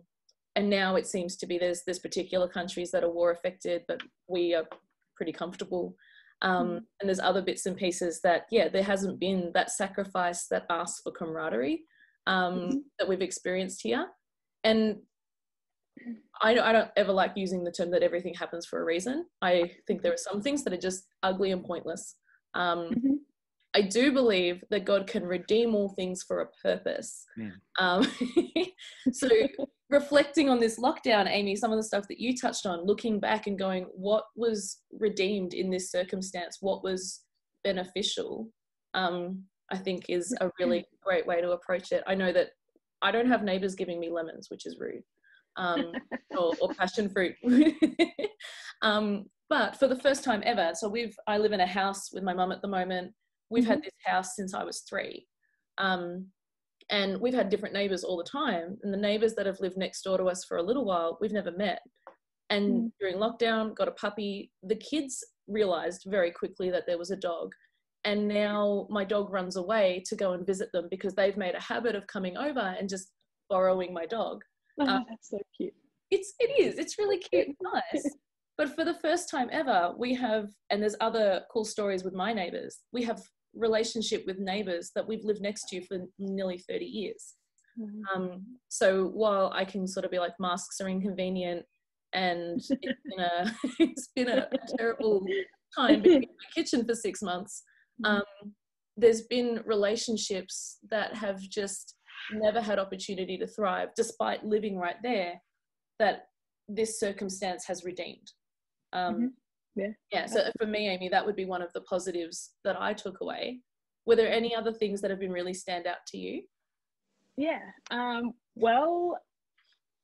and 0.56 0.70
now 0.70 0.96
it 0.96 1.06
seems 1.06 1.36
to 1.36 1.46
be 1.46 1.58
there's 1.58 1.82
there's 1.84 1.98
particular 1.98 2.48
countries 2.48 2.90
that 2.92 3.04
are 3.04 3.12
war 3.12 3.30
affected, 3.30 3.82
but 3.88 4.00
we 4.26 4.54
are 4.54 4.64
pretty 5.16 5.32
comfortable 5.32 5.96
um, 6.44 6.68
mm. 6.68 6.76
and 7.00 7.08
there's 7.08 7.18
other 7.18 7.42
bits 7.42 7.66
and 7.66 7.76
pieces 7.76 8.20
that 8.22 8.46
yeah 8.50 8.68
there 8.68 8.82
hasn't 8.82 9.18
been 9.18 9.50
that 9.54 9.70
sacrifice 9.70 10.46
that 10.46 10.66
asks 10.70 11.00
for 11.02 11.10
camaraderie 11.10 11.82
um, 12.26 12.54
mm-hmm. 12.54 12.78
that 12.98 13.08
we've 13.08 13.22
experienced 13.22 13.80
here 13.82 14.06
and 14.62 14.96
I, 16.42 16.50
I 16.58 16.72
don't 16.72 16.90
ever 16.96 17.12
like 17.12 17.32
using 17.36 17.64
the 17.64 17.72
term 17.72 17.90
that 17.92 18.02
everything 18.02 18.34
happens 18.34 18.66
for 18.66 18.80
a 18.80 18.84
reason 18.84 19.26
i 19.42 19.70
think 19.86 20.02
there 20.02 20.12
are 20.12 20.18
some 20.18 20.40
things 20.40 20.62
that 20.64 20.72
are 20.72 20.78
just 20.78 21.06
ugly 21.22 21.50
and 21.50 21.64
pointless 21.64 22.16
um, 22.54 22.90
mm-hmm. 22.90 23.14
I 23.76 23.82
do 23.82 24.12
believe 24.12 24.62
that 24.70 24.84
God 24.84 25.08
can 25.08 25.24
redeem 25.24 25.74
all 25.74 25.88
things 25.88 26.22
for 26.22 26.40
a 26.40 26.46
purpose. 26.62 27.26
Yeah. 27.36 27.50
Um, 27.80 28.08
so 29.12 29.28
reflecting 29.90 30.48
on 30.48 30.60
this 30.60 30.78
lockdown, 30.78 31.28
Amy, 31.28 31.56
some 31.56 31.72
of 31.72 31.78
the 31.78 31.82
stuff 31.82 32.08
that 32.08 32.20
you 32.20 32.36
touched 32.36 32.66
on, 32.66 32.86
looking 32.86 33.20
back 33.20 33.46
and 33.46 33.58
going, 33.58 33.84
what 33.94 34.24
was 34.36 34.80
redeemed 34.92 35.54
in 35.54 35.70
this 35.70 35.90
circumstance? 35.90 36.58
What 36.60 36.82
was 36.82 37.22
beneficial? 37.62 38.48
Um, 38.94 39.44
I 39.70 39.76
think 39.76 40.06
is 40.08 40.34
a 40.40 40.50
really 40.58 40.86
great 41.02 41.26
way 41.26 41.40
to 41.40 41.52
approach 41.52 41.92
it. 41.92 42.02
I 42.06 42.14
know 42.14 42.32
that 42.32 42.50
I 43.02 43.10
don't 43.10 43.28
have 43.28 43.42
neighbors 43.42 43.74
giving 43.74 44.00
me 44.00 44.10
lemons, 44.10 44.48
which 44.50 44.66
is 44.66 44.78
rude, 44.78 45.02
um, 45.56 45.92
or, 46.38 46.52
or, 46.60 46.68
passion 46.74 47.08
fruit. 47.08 47.34
um, 48.82 49.26
but 49.50 49.76
for 49.76 49.88
the 49.88 49.98
first 49.98 50.24
time 50.24 50.42
ever, 50.44 50.72
so 50.74 50.88
we've 50.88 51.14
I 51.26 51.38
live 51.38 51.52
in 51.52 51.60
a 51.60 51.66
house 51.66 52.10
with 52.12 52.24
my 52.24 52.34
mum 52.34 52.52
at 52.52 52.62
the 52.62 52.68
moment. 52.68 53.12
We've 53.50 53.64
mm-hmm. 53.64 53.72
had 53.72 53.82
this 53.82 53.92
house 54.04 54.36
since 54.36 54.54
I 54.54 54.64
was 54.64 54.80
three. 54.88 55.26
Um, 55.78 56.26
and 56.90 57.20
we've 57.20 57.34
had 57.34 57.48
different 57.48 57.74
neighbors 57.74 58.04
all 58.04 58.16
the 58.16 58.24
time 58.24 58.76
and 58.82 58.92
the 58.92 58.98
neighbors 58.98 59.34
that 59.34 59.46
have 59.46 59.60
lived 59.60 59.76
next 59.76 60.02
door 60.02 60.18
to 60.18 60.24
us 60.24 60.44
for 60.44 60.58
a 60.58 60.62
little 60.62 60.84
while 60.84 61.18
we've 61.20 61.32
never 61.32 61.52
met. 61.52 61.80
And 62.50 62.72
mm. 62.72 62.90
during 63.00 63.16
lockdown 63.16 63.74
got 63.74 63.88
a 63.88 63.92
puppy 63.92 64.50
the 64.62 64.76
kids 64.76 65.24
realized 65.48 66.04
very 66.06 66.30
quickly 66.30 66.70
that 66.70 66.84
there 66.86 66.98
was 66.98 67.10
a 67.10 67.16
dog 67.16 67.52
and 68.04 68.28
now 68.28 68.86
my 68.90 69.04
dog 69.04 69.30
runs 69.30 69.56
away 69.56 70.02
to 70.06 70.16
go 70.16 70.32
and 70.32 70.46
visit 70.46 70.70
them 70.72 70.88
because 70.90 71.14
they've 71.14 71.36
made 71.36 71.54
a 71.54 71.60
habit 71.60 71.94
of 71.94 72.06
coming 72.06 72.36
over 72.36 72.60
and 72.60 72.88
just 72.88 73.10
borrowing 73.48 73.92
my 73.92 74.06
dog. 74.06 74.42
Oh, 74.80 74.88
um, 74.88 75.04
that's 75.08 75.30
so 75.30 75.38
cute. 75.56 75.72
it's 76.10 76.34
it 76.40 76.60
is 76.60 76.78
it's 76.78 76.98
really 76.98 77.18
cute 77.18 77.46
nice. 77.62 78.04
But 78.58 78.74
for 78.74 78.84
the 78.84 78.94
first 78.94 79.30
time 79.30 79.48
ever 79.52 79.92
we 79.96 80.14
have 80.14 80.48
and 80.70 80.82
there's 80.82 80.96
other 81.00 81.42
cool 81.52 81.64
stories 81.64 82.02
with 82.02 82.12
my 82.12 82.32
neighbors 82.32 82.80
we 82.92 83.04
have 83.04 83.22
relationship 83.56 84.24
with 84.26 84.38
neighbors 84.38 84.90
that 84.94 85.06
we've 85.06 85.24
lived 85.24 85.40
next 85.40 85.68
to 85.68 85.84
for 85.86 85.98
nearly 86.18 86.58
30 86.58 86.84
years. 86.84 87.34
Mm-hmm. 87.78 88.02
Um, 88.14 88.42
so 88.68 89.06
while 89.08 89.52
I 89.54 89.64
can 89.64 89.86
sort 89.86 90.04
of 90.04 90.10
be 90.10 90.18
like 90.18 90.34
masks 90.38 90.80
are 90.80 90.88
inconvenient 90.88 91.64
and 92.12 92.60
it's 92.60 92.68
been 92.68 93.18
a, 93.20 93.54
it's 93.78 94.08
been 94.14 94.28
a, 94.28 94.48
a 94.52 94.76
terrible 94.76 95.24
time 95.76 96.02
being 96.02 96.22
in 96.22 96.28
my 96.28 96.62
kitchen 96.62 96.84
for 96.84 96.94
six 96.94 97.22
months, 97.22 97.62
mm-hmm. 98.04 98.16
um, 98.16 98.52
there's 98.96 99.22
been 99.22 99.60
relationships 99.66 100.78
that 100.90 101.14
have 101.16 101.40
just 101.40 101.96
never 102.32 102.60
had 102.60 102.78
opportunity 102.78 103.36
to 103.36 103.46
thrive 103.46 103.88
despite 103.96 104.44
living 104.44 104.78
right 104.78 104.96
there 105.02 105.34
that 105.98 106.26
this 106.68 106.98
circumstance 106.98 107.64
has 107.66 107.84
redeemed. 107.84 108.32
Um, 108.92 109.14
mm-hmm 109.14 109.26
yeah. 109.74 109.88
Yeah 110.12 110.26
so 110.26 110.50
for 110.58 110.66
me 110.66 110.88
amy 110.88 111.08
that 111.08 111.24
would 111.24 111.36
be 111.36 111.44
one 111.44 111.62
of 111.62 111.72
the 111.72 111.80
positives 111.82 112.50
that 112.64 112.80
i 112.80 112.92
took 112.92 113.20
away. 113.20 113.60
Were 114.06 114.16
there 114.16 114.30
any 114.30 114.54
other 114.54 114.72
things 114.72 115.00
that 115.00 115.10
have 115.10 115.20
been 115.20 115.32
really 115.32 115.54
stand 115.54 115.86
out 115.86 116.04
to 116.08 116.18
you? 116.18 116.42
Yeah 117.36 117.62
um, 117.90 118.34
well 118.54 119.18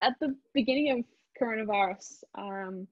at 0.03 0.15
the 0.21 0.35
beginning 0.55 0.91
of 0.93 1.05
coronavirus 1.41 2.25
um, 2.37 2.87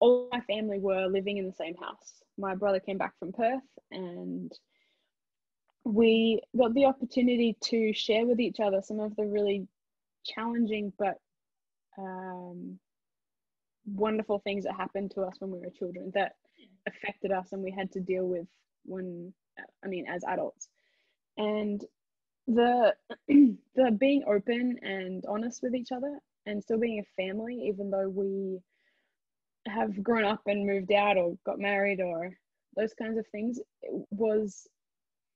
all 0.00 0.28
my 0.32 0.40
family 0.42 0.78
were 0.78 1.06
living 1.06 1.38
in 1.38 1.46
the 1.46 1.52
same 1.52 1.74
house. 1.76 2.22
My 2.36 2.54
brother 2.54 2.80
came 2.80 2.98
back 2.98 3.18
from 3.18 3.32
perth 3.32 3.62
and 3.90 4.52
we 5.84 6.40
got 6.56 6.74
the 6.74 6.84
opportunity 6.84 7.56
to 7.62 7.92
share 7.92 8.26
with 8.26 8.40
each 8.40 8.60
other 8.60 8.80
some 8.82 9.00
of 9.00 9.16
the 9.16 9.24
really 9.24 9.66
challenging 10.24 10.92
but 10.98 11.16
um, 11.98 12.78
wonderful 13.94 14.38
things 14.40 14.64
that 14.64 14.74
happened 14.74 15.10
to 15.12 15.22
us 15.22 15.36
when 15.38 15.50
we 15.50 15.58
were 15.58 15.70
children 15.70 16.10
that 16.14 16.32
affected 16.86 17.32
us 17.32 17.52
and 17.52 17.62
we 17.62 17.70
had 17.70 17.90
to 17.92 18.00
deal 18.00 18.26
with 18.26 18.46
when 18.84 19.32
i 19.84 19.88
mean 19.88 20.06
as 20.08 20.22
adults. 20.24 20.68
And 21.36 21.84
the 22.46 22.94
the 23.28 23.90
being 23.98 24.24
open 24.26 24.78
and 24.82 25.24
honest 25.28 25.62
with 25.62 25.74
each 25.74 25.92
other 25.92 26.18
and 26.46 26.62
still 26.62 26.78
being 26.78 27.00
a 27.00 27.22
family 27.22 27.54
even 27.68 27.90
though 27.90 28.08
we 28.08 28.58
have 29.66 30.02
grown 30.02 30.24
up 30.24 30.40
and 30.46 30.66
moved 30.66 30.92
out 30.92 31.16
or 31.16 31.36
got 31.44 31.58
married 31.58 32.00
or 32.00 32.30
those 32.76 32.94
kinds 32.94 33.18
of 33.18 33.26
things 33.28 33.60
was 34.10 34.66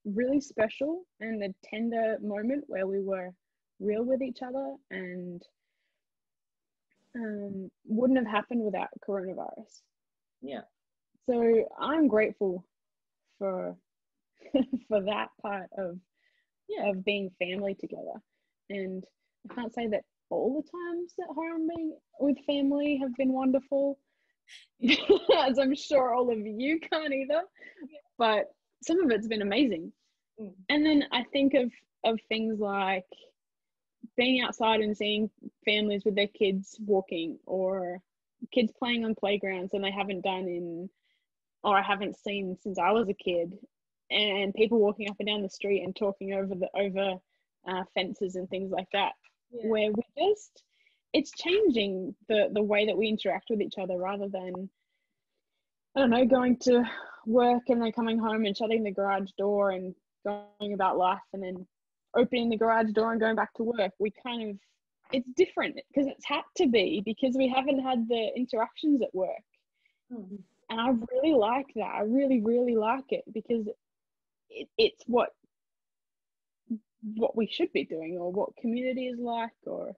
really 0.05 0.41
special 0.41 1.03
and 1.19 1.43
a 1.43 1.53
tender 1.63 2.17
moment 2.21 2.63
where 2.67 2.87
we 2.87 3.01
were 3.01 3.29
real 3.79 4.03
with 4.03 4.21
each 4.21 4.39
other 4.41 4.75
and 4.91 5.43
um, 7.15 7.69
wouldn't 7.85 8.19
have 8.19 8.27
happened 8.27 8.63
without 8.63 8.89
coronavirus. 9.07 9.81
Yeah. 10.41 10.61
So 11.29 11.65
I'm 11.79 12.07
grateful 12.07 12.65
for 13.37 13.75
for 14.87 15.01
that 15.01 15.29
part 15.41 15.69
of 15.77 15.97
yeah. 16.69 16.89
of 16.89 17.05
being 17.05 17.31
family 17.39 17.75
together. 17.75 18.21
And 18.69 19.03
I 19.49 19.53
can't 19.53 19.73
say 19.73 19.87
that 19.87 20.03
all 20.29 20.61
the 20.61 20.69
times 20.69 21.13
that 21.17 21.27
home 21.33 21.67
being 21.67 21.95
with 22.19 22.37
family 22.45 22.97
have 23.01 23.15
been 23.15 23.33
wonderful, 23.33 23.99
as 24.83 25.59
I'm 25.59 25.75
sure 25.75 26.13
all 26.13 26.31
of 26.31 26.39
you 26.39 26.79
can't 26.79 27.13
either. 27.13 27.41
But 28.17 28.45
some 28.83 29.01
of 29.01 29.11
it's 29.11 29.27
been 29.27 29.41
amazing. 29.41 29.91
Mm. 30.39 30.53
And 30.69 30.85
then 30.85 31.03
I 31.11 31.23
think 31.31 31.53
of 31.53 31.71
of 32.05 32.19
things 32.27 32.59
like 32.59 33.05
being 34.15 34.41
outside 34.41 34.79
and 34.79 34.95
seeing 34.95 35.29
families 35.65 36.03
with 36.05 36.15
their 36.15 36.27
kids 36.27 36.77
walking 36.85 37.37
or 37.45 37.99
kids 38.51 38.71
playing 38.77 39.05
on 39.05 39.15
playgrounds 39.15 39.73
and 39.73 39.83
they 39.83 39.91
haven't 39.91 40.23
done 40.23 40.47
in 40.47 40.89
or 41.63 41.77
I 41.77 41.81
haven't 41.81 42.17
seen 42.17 42.57
since 42.61 42.77
I 42.77 42.91
was 42.91 43.07
a 43.09 43.13
kid 43.13 43.57
and 44.11 44.53
people 44.53 44.79
walking 44.79 45.09
up 45.09 45.15
and 45.19 45.27
down 45.27 45.41
the 45.41 45.49
street 45.49 45.83
and 45.83 45.95
talking 45.95 46.33
over 46.33 46.53
the 46.53 46.69
over 46.77 47.15
uh, 47.67 47.83
fences 47.93 48.35
and 48.35 48.49
things 48.49 48.71
like 48.71 48.87
that 48.93 49.13
yeah. 49.51 49.67
where 49.67 49.91
we 49.91 50.03
just 50.17 50.63
it's 51.13 51.31
changing 51.31 52.13
the 52.27 52.49
the 52.53 52.61
way 52.61 52.85
that 52.85 52.97
we 52.97 53.07
interact 53.07 53.47
with 53.49 53.61
each 53.61 53.77
other 53.77 53.97
rather 53.97 54.27
than 54.27 54.69
I 55.95 56.01
don't 56.01 56.09
know 56.09 56.25
going 56.25 56.57
to 56.63 56.83
work 57.25 57.63
and 57.69 57.81
then 57.81 57.91
coming 57.91 58.19
home 58.19 58.45
and 58.45 58.55
shutting 58.57 58.83
the 58.83 58.91
garage 58.91 59.29
door 59.37 59.71
and 59.71 59.95
going 60.25 60.73
about 60.73 60.97
life 60.97 61.19
and 61.33 61.43
then 61.43 61.65
opening 62.15 62.49
the 62.49 62.57
garage 62.57 62.91
door 62.91 63.11
and 63.11 63.21
going 63.21 63.35
back 63.35 63.53
to 63.55 63.63
work. 63.63 63.91
We 63.99 64.11
kind 64.11 64.51
of 64.51 64.57
it's 65.11 65.29
different 65.35 65.75
because 65.75 66.07
it's 66.07 66.25
had 66.25 66.41
to 66.57 66.67
be 66.67 67.01
because 67.05 67.35
we 67.37 67.47
haven't 67.47 67.79
had 67.79 68.07
the 68.07 68.29
interactions 68.35 69.01
at 69.01 69.13
work. 69.13 69.43
Hmm. 70.11 70.35
And 70.69 70.81
I 70.81 70.89
really 71.11 71.35
like 71.35 71.67
that. 71.75 71.93
I 71.95 72.01
really, 72.01 72.41
really 72.41 72.75
like 72.75 73.05
it 73.09 73.23
because 73.31 73.67
it, 74.49 74.67
it's 74.77 75.03
what 75.05 75.29
what 77.15 77.35
we 77.35 77.47
should 77.47 77.71
be 77.73 77.83
doing 77.83 78.17
or 78.17 78.31
what 78.31 78.55
community 78.55 79.07
is 79.07 79.19
like 79.19 79.51
or 79.65 79.91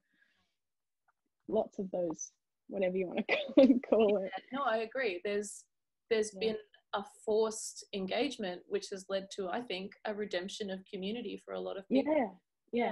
lots 1.48 1.78
of 1.78 1.90
those 1.92 2.32
whatever 2.68 2.98
you 2.98 3.08
want 3.08 3.20
to 3.28 3.80
call 3.90 4.18
it 4.24 4.32
no 4.52 4.64
i 4.64 4.78
agree 4.78 5.22
there's 5.24 5.66
there's 6.10 6.32
Yeah. 6.34 6.40
been 6.54 6.58
a 6.96 7.04
forced 7.26 7.86
engagement 7.94 8.62
which 8.68 8.88
has 8.90 9.06
led 9.10 9.28
to 9.30 9.50
i 9.50 9.62
think 9.62 9.92
a 10.06 10.14
redemption 10.14 10.70
of 10.70 10.80
community 10.92 11.42
for 11.44 11.54
a 11.54 11.60
lot 11.60 11.78
of 11.78 11.88
people. 11.90 12.16
Yeah 12.16 12.28
yeah. 12.72 12.92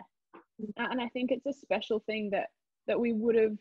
And 0.78 1.02
i 1.02 1.08
think 1.10 1.32
it's 1.32 1.46
a 1.46 1.54
special 1.54 2.00
thing 2.06 2.30
that 2.32 2.48
that 2.88 3.00
we 3.00 3.12
would 3.12 3.36
have 3.36 3.58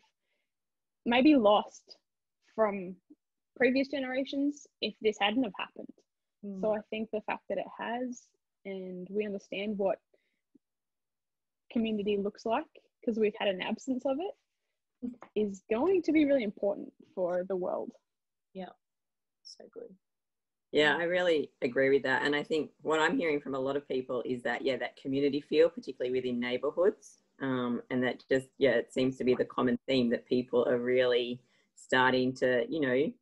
maybe 1.05 1.35
lost 1.35 1.97
from 2.55 2.95
previous 3.55 3.87
generations 3.89 4.67
if 4.81 4.93
this 5.01 5.17
hadn't 5.19 5.43
have 5.43 5.53
happened. 5.57 5.93
Mm. 6.45 6.61
so 6.61 6.75
i 6.75 6.79
think 6.89 7.09
the 7.11 7.21
fact 7.21 7.43
that 7.49 7.57
it 7.57 7.71
has 7.79 8.23
and 8.65 9.07
we 9.09 9.25
understand 9.25 9.77
what 9.77 9.99
community 11.71 12.17
looks 12.17 12.45
like 12.45 12.73
because 12.99 13.19
we've 13.19 13.35
had 13.37 13.49
an 13.49 13.61
absence 13.61 14.03
of 14.05 14.17
it 14.19 14.35
is 15.35 15.63
going 15.69 16.01
to 16.03 16.11
be 16.13 16.23
really 16.23 16.43
important 16.43 16.93
for 17.13 17.43
the 17.49 17.55
world. 17.55 17.91
Yeah, 18.53 18.73
so 19.43 19.65
good 19.73 19.93
Yeah, 20.73 20.97
I 20.99 21.03
really 21.03 21.51
agree 21.61 21.91
with 21.91 22.01
that. 22.01 22.23
And 22.23 22.35
I 22.35 22.41
think 22.41 22.71
what 22.81 22.99
I'm 22.99 23.15
hearing 23.15 23.39
from 23.39 23.53
a 23.53 23.59
lot 23.59 23.77
of 23.77 23.87
people 23.87 24.23
is 24.25 24.41
that, 24.41 24.65
yeah, 24.65 24.75
that 24.77 24.97
community 24.97 25.39
feel, 25.39 25.69
particularly 25.69 26.11
within 26.11 26.39
neighborhoods. 26.39 27.19
Um, 27.43 27.83
and 27.91 28.03
that 28.03 28.23
just, 28.27 28.47
yeah, 28.57 28.71
it 28.71 28.91
seems 28.91 29.15
to 29.17 29.23
be 29.23 29.35
the 29.35 29.45
common 29.45 29.77
theme 29.87 30.09
that 30.09 30.25
people 30.25 30.67
are 30.67 30.79
really 30.79 31.39
starting 31.75 32.33
to, 32.37 32.65
you 32.67 32.81
know, 32.81 33.13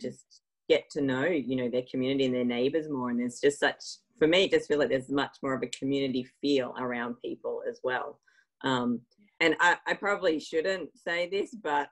just 0.00 0.42
get 0.68 0.88
to 0.90 1.00
know, 1.00 1.24
you 1.24 1.56
know, 1.56 1.68
their 1.68 1.82
community 1.90 2.26
and 2.26 2.34
their 2.34 2.44
neighbors 2.44 2.88
more. 2.88 3.10
And 3.10 3.18
there's 3.18 3.40
just 3.40 3.58
such, 3.58 3.82
for 4.20 4.28
me, 4.28 4.44
it 4.44 4.52
just 4.52 4.68
feel 4.68 4.78
like 4.78 4.90
there's 4.90 5.10
much 5.10 5.38
more 5.42 5.54
of 5.54 5.62
a 5.64 5.66
community 5.66 6.28
feel 6.40 6.72
around 6.78 7.16
people 7.20 7.62
as 7.68 7.80
well. 7.82 8.20
Um, 8.62 9.00
and 9.40 9.56
I, 9.58 9.76
I 9.88 9.94
probably 9.94 10.38
shouldn't 10.38 10.90
say 10.96 11.28
this, 11.28 11.52
but 11.52 11.88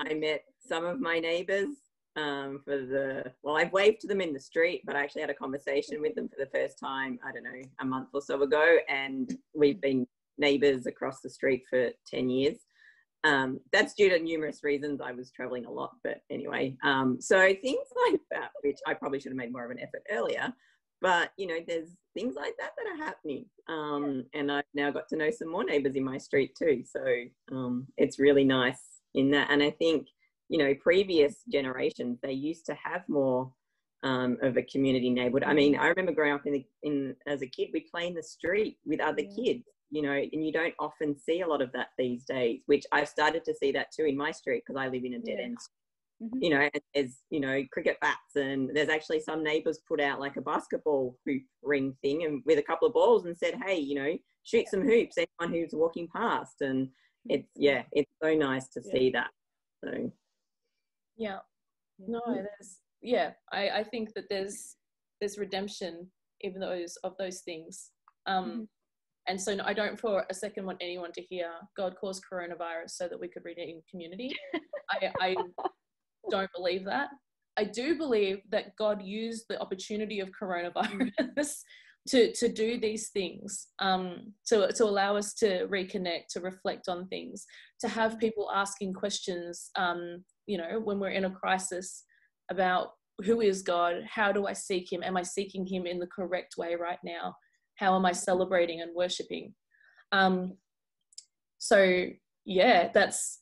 I 0.00 0.14
met 0.14 0.42
some 0.58 0.84
of 0.84 0.98
my 1.00 1.20
neighbors 1.20 1.68
um, 2.18 2.60
for 2.64 2.78
the 2.78 3.24
well 3.42 3.56
i've 3.56 3.72
waved 3.72 4.00
to 4.00 4.06
them 4.06 4.20
in 4.20 4.32
the 4.32 4.40
street 4.40 4.82
but 4.84 4.96
i 4.96 5.02
actually 5.02 5.20
had 5.20 5.30
a 5.30 5.34
conversation 5.34 6.00
with 6.00 6.14
them 6.14 6.28
for 6.28 6.36
the 6.38 6.50
first 6.50 6.78
time 6.78 7.18
i 7.26 7.32
don't 7.32 7.44
know 7.44 7.62
a 7.80 7.84
month 7.84 8.08
or 8.12 8.20
so 8.20 8.42
ago 8.42 8.78
and 8.88 9.36
we've 9.54 9.80
been 9.80 10.06
neighbors 10.38 10.86
across 10.86 11.20
the 11.20 11.30
street 11.30 11.64
for 11.68 11.90
10 12.06 12.30
years. 12.30 12.56
Um, 13.24 13.58
that's 13.72 13.94
due 13.94 14.08
to 14.10 14.18
numerous 14.20 14.62
reasons. 14.62 15.00
I 15.00 15.10
was 15.10 15.32
traveling 15.32 15.66
a 15.66 15.70
lot 15.70 15.90
but 16.04 16.18
anyway 16.30 16.76
um, 16.84 17.20
so 17.20 17.52
things 17.62 17.86
like 18.10 18.20
that 18.30 18.50
which 18.62 18.78
i 18.86 18.94
probably 18.94 19.18
should 19.20 19.32
have 19.32 19.36
made 19.36 19.52
more 19.52 19.64
of 19.64 19.70
an 19.70 19.80
effort 19.80 20.02
earlier 20.10 20.52
but 21.00 21.30
you 21.36 21.46
know 21.46 21.58
there's 21.66 21.90
things 22.14 22.34
like 22.36 22.54
that 22.58 22.72
that 22.76 22.90
are 22.90 23.04
happening 23.04 23.44
um, 23.68 24.24
and 24.34 24.52
i've 24.52 24.64
now 24.72 24.90
got 24.90 25.08
to 25.08 25.16
know 25.16 25.30
some 25.30 25.50
more 25.50 25.64
neighbors 25.64 25.96
in 25.96 26.04
my 26.04 26.16
street 26.16 26.52
too 26.56 26.82
so 26.88 27.04
um, 27.50 27.86
it's 27.96 28.20
really 28.20 28.44
nice 28.44 28.80
in 29.14 29.30
that 29.32 29.50
and 29.50 29.62
i 29.62 29.70
think 29.70 30.06
you 30.48 30.58
know 30.58 30.74
previous 30.82 31.42
generations 31.52 32.18
they 32.22 32.32
used 32.32 32.64
to 32.66 32.74
have 32.74 33.02
more 33.08 33.52
um, 34.04 34.36
of 34.42 34.56
a 34.56 34.62
community 34.62 35.10
neighborhood 35.10 35.44
i 35.48 35.52
mean 35.52 35.76
i 35.76 35.86
remember 35.88 36.12
growing 36.12 36.34
up 36.34 36.46
in, 36.46 36.52
the, 36.52 36.66
in 36.82 37.14
as 37.26 37.42
a 37.42 37.46
kid 37.46 37.68
we'd 37.72 37.90
play 37.90 38.06
in 38.06 38.14
the 38.14 38.22
street 38.22 38.78
with 38.84 39.00
other 39.00 39.22
Yeah. 39.22 39.44
kids 39.44 39.64
you 39.90 40.02
know 40.02 40.12
and 40.12 40.44
you 40.46 40.52
don't 40.52 40.74
often 40.78 41.18
see 41.18 41.40
a 41.40 41.46
lot 41.46 41.62
of 41.62 41.72
that 41.72 41.88
these 41.98 42.24
days 42.24 42.60
which 42.66 42.84
i've 42.92 43.08
started 43.08 43.44
to 43.44 43.54
see 43.54 43.72
that 43.72 43.88
too 43.94 44.04
in 44.04 44.16
my 44.16 44.30
street 44.30 44.62
because 44.66 44.80
i 44.80 44.86
live 44.88 45.04
in 45.04 45.14
a 45.14 45.18
dead 45.18 45.36
Yeah. 45.38 45.44
end 45.44 45.58
Mhm. 46.22 46.42
you 46.42 46.50
know 46.50 46.60
and 46.60 46.82
there's 46.94 47.22
you 47.30 47.40
know 47.40 47.62
cricket 47.72 47.96
bats 48.00 48.34
and 48.36 48.70
there's 48.74 48.88
actually 48.88 49.20
some 49.20 49.42
neighbors 49.42 49.78
put 49.86 50.00
out 50.00 50.18
like 50.20 50.36
a 50.36 50.40
basketball 50.40 51.16
hoop 51.24 51.42
ring 51.62 51.96
thing 52.02 52.24
and 52.24 52.42
with 52.44 52.58
a 52.58 52.62
couple 52.62 52.88
of 52.88 52.94
balls 52.94 53.24
and 53.26 53.36
said 53.36 53.54
hey 53.64 53.78
you 53.78 53.94
know 53.94 54.16
shoot 54.42 54.66
some 54.68 54.82
hoops 54.82 55.16
anyone 55.16 55.54
who's 55.56 55.72
walking 55.72 56.08
past 56.08 56.60
and 56.60 56.88
it's 57.28 57.48
yeah 57.54 57.82
it's 57.92 58.10
so 58.22 58.34
nice 58.34 58.68
to 58.68 58.80
Yeah. 58.84 58.92
see 58.92 59.10
that 59.10 59.30
so 59.84 60.10
yeah. 61.18 61.38
No 61.98 62.20
there's 62.26 62.78
yeah 63.02 63.32
i 63.52 63.62
i 63.80 63.84
think 63.84 64.14
that 64.14 64.24
there's 64.30 64.76
there's 65.20 65.36
redemption 65.38 66.10
even 66.42 66.60
those 66.60 66.96
of 67.04 67.14
those 67.18 67.40
things. 67.40 67.90
Um 68.26 68.44
Mhm. 68.44 68.68
and 69.28 69.40
so 69.40 69.50
i 69.64 69.72
don't 69.74 69.98
for 70.00 70.24
a 70.30 70.34
second 70.34 70.64
want 70.66 70.78
anyone 70.80 71.12
to 71.12 71.22
hear 71.30 71.50
god 71.76 71.92
caused 72.00 72.22
coronavirus 72.30 72.90
so 72.98 73.08
that 73.08 73.20
we 73.22 73.28
could 73.28 73.44
redeem 73.44 73.80
community. 73.90 74.30
I 74.94 75.12
i 75.26 75.36
don't 76.30 76.50
believe 76.56 76.84
that. 76.84 77.08
I 77.56 77.64
do 77.64 77.86
believe 78.04 78.38
that 78.54 78.76
god 78.76 78.98
used 79.02 79.44
the 79.48 79.58
opportunity 79.64 80.18
of 80.20 80.28
coronavirus 80.40 81.52
to 82.06 82.32
to 82.32 82.48
do 82.48 82.78
these 82.78 83.10
things 83.10 83.68
um 83.80 84.32
to 84.46 84.72
to 84.72 84.84
allow 84.84 85.16
us 85.16 85.34
to 85.34 85.66
reconnect 85.66 86.26
to 86.30 86.40
reflect 86.40 86.88
on 86.88 87.06
things 87.08 87.44
to 87.80 87.88
have 87.88 88.18
people 88.18 88.50
asking 88.54 88.92
questions 88.92 89.70
um 89.76 90.24
you 90.46 90.56
know 90.56 90.80
when 90.82 90.98
we're 90.98 91.10
in 91.10 91.26
a 91.26 91.30
crisis 91.30 92.04
about 92.50 92.92
who 93.24 93.40
is 93.40 93.62
god 93.62 93.96
how 94.08 94.32
do 94.32 94.46
i 94.46 94.52
seek 94.52 94.90
him? 94.92 95.02
Am 95.02 95.16
i 95.16 95.22
seeking 95.22 95.66
him 95.66 95.86
in 95.86 95.98
the 95.98 96.06
correct 96.06 96.54
way 96.56 96.74
right 96.74 96.98
now? 97.04 97.34
How 97.76 97.96
am 97.96 98.06
i 98.06 98.12
celebrating 98.12 98.80
and 98.80 98.94
worshiping? 98.94 99.54
Um 100.12 100.56
so 101.58 102.06
yeah 102.44 102.90
that's 102.94 103.40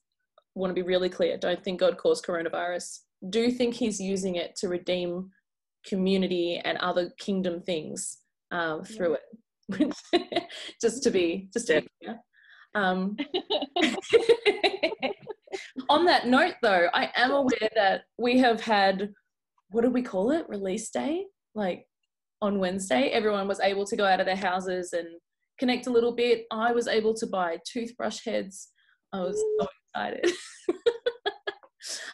want 0.54 0.70
to 0.70 0.74
be 0.74 0.86
really 0.86 1.10
clear 1.10 1.36
don't 1.36 1.62
think 1.62 1.80
god 1.80 1.98
caused 1.98 2.24
coronavirus. 2.24 3.00
Do 3.30 3.50
think 3.50 3.74
he's 3.74 4.00
using 4.00 4.36
it 4.36 4.56
to 4.56 4.68
redeem 4.68 5.30
community 5.86 6.60
and 6.64 6.78
other 6.78 7.10
kingdom 7.18 7.60
things 7.60 8.18
um, 8.50 8.84
through 8.84 9.14
it. 9.16 9.22
Just 10.80 11.02
to 11.02 11.10
be 11.10 11.48
just 11.52 11.66
to 11.66 11.80
be 11.82 11.88
clear. 12.04 12.18
Um, 12.74 13.16
on 15.88 16.04
that 16.04 16.26
note 16.26 16.54
though 16.62 16.88
i 16.92 17.10
am 17.16 17.30
aware 17.30 17.70
that 17.74 18.02
we 18.18 18.38
have 18.38 18.60
had 18.60 19.10
what 19.70 19.82
do 19.82 19.90
we 19.90 20.02
call 20.02 20.30
it? 20.30 20.48
Release 20.48 20.90
day? 20.90 21.24
Like 21.54 21.86
on 22.42 22.58
wednesday 22.60 23.08
everyone 23.08 23.48
was 23.48 23.58
able 23.60 23.84
to 23.86 23.96
go 23.96 24.04
out 24.04 24.20
of 24.20 24.26
their 24.26 24.36
houses 24.36 24.92
and 24.92 25.08
connect 25.58 25.86
a 25.86 25.90
little 25.90 26.12
bit. 26.14 26.44
I 26.52 26.72
was 26.72 26.86
able 26.86 27.14
to 27.14 27.26
buy 27.26 27.58
toothbrush 27.66 28.20
heads. 28.24 28.68
I 29.12 29.20
was 29.20 29.42
so 29.60 29.66
excited. 29.94 30.30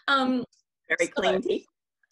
Um 0.09 0.45
very 0.89 1.07
So- 1.07 1.13
clean 1.23 1.43
teeth. 1.43 1.67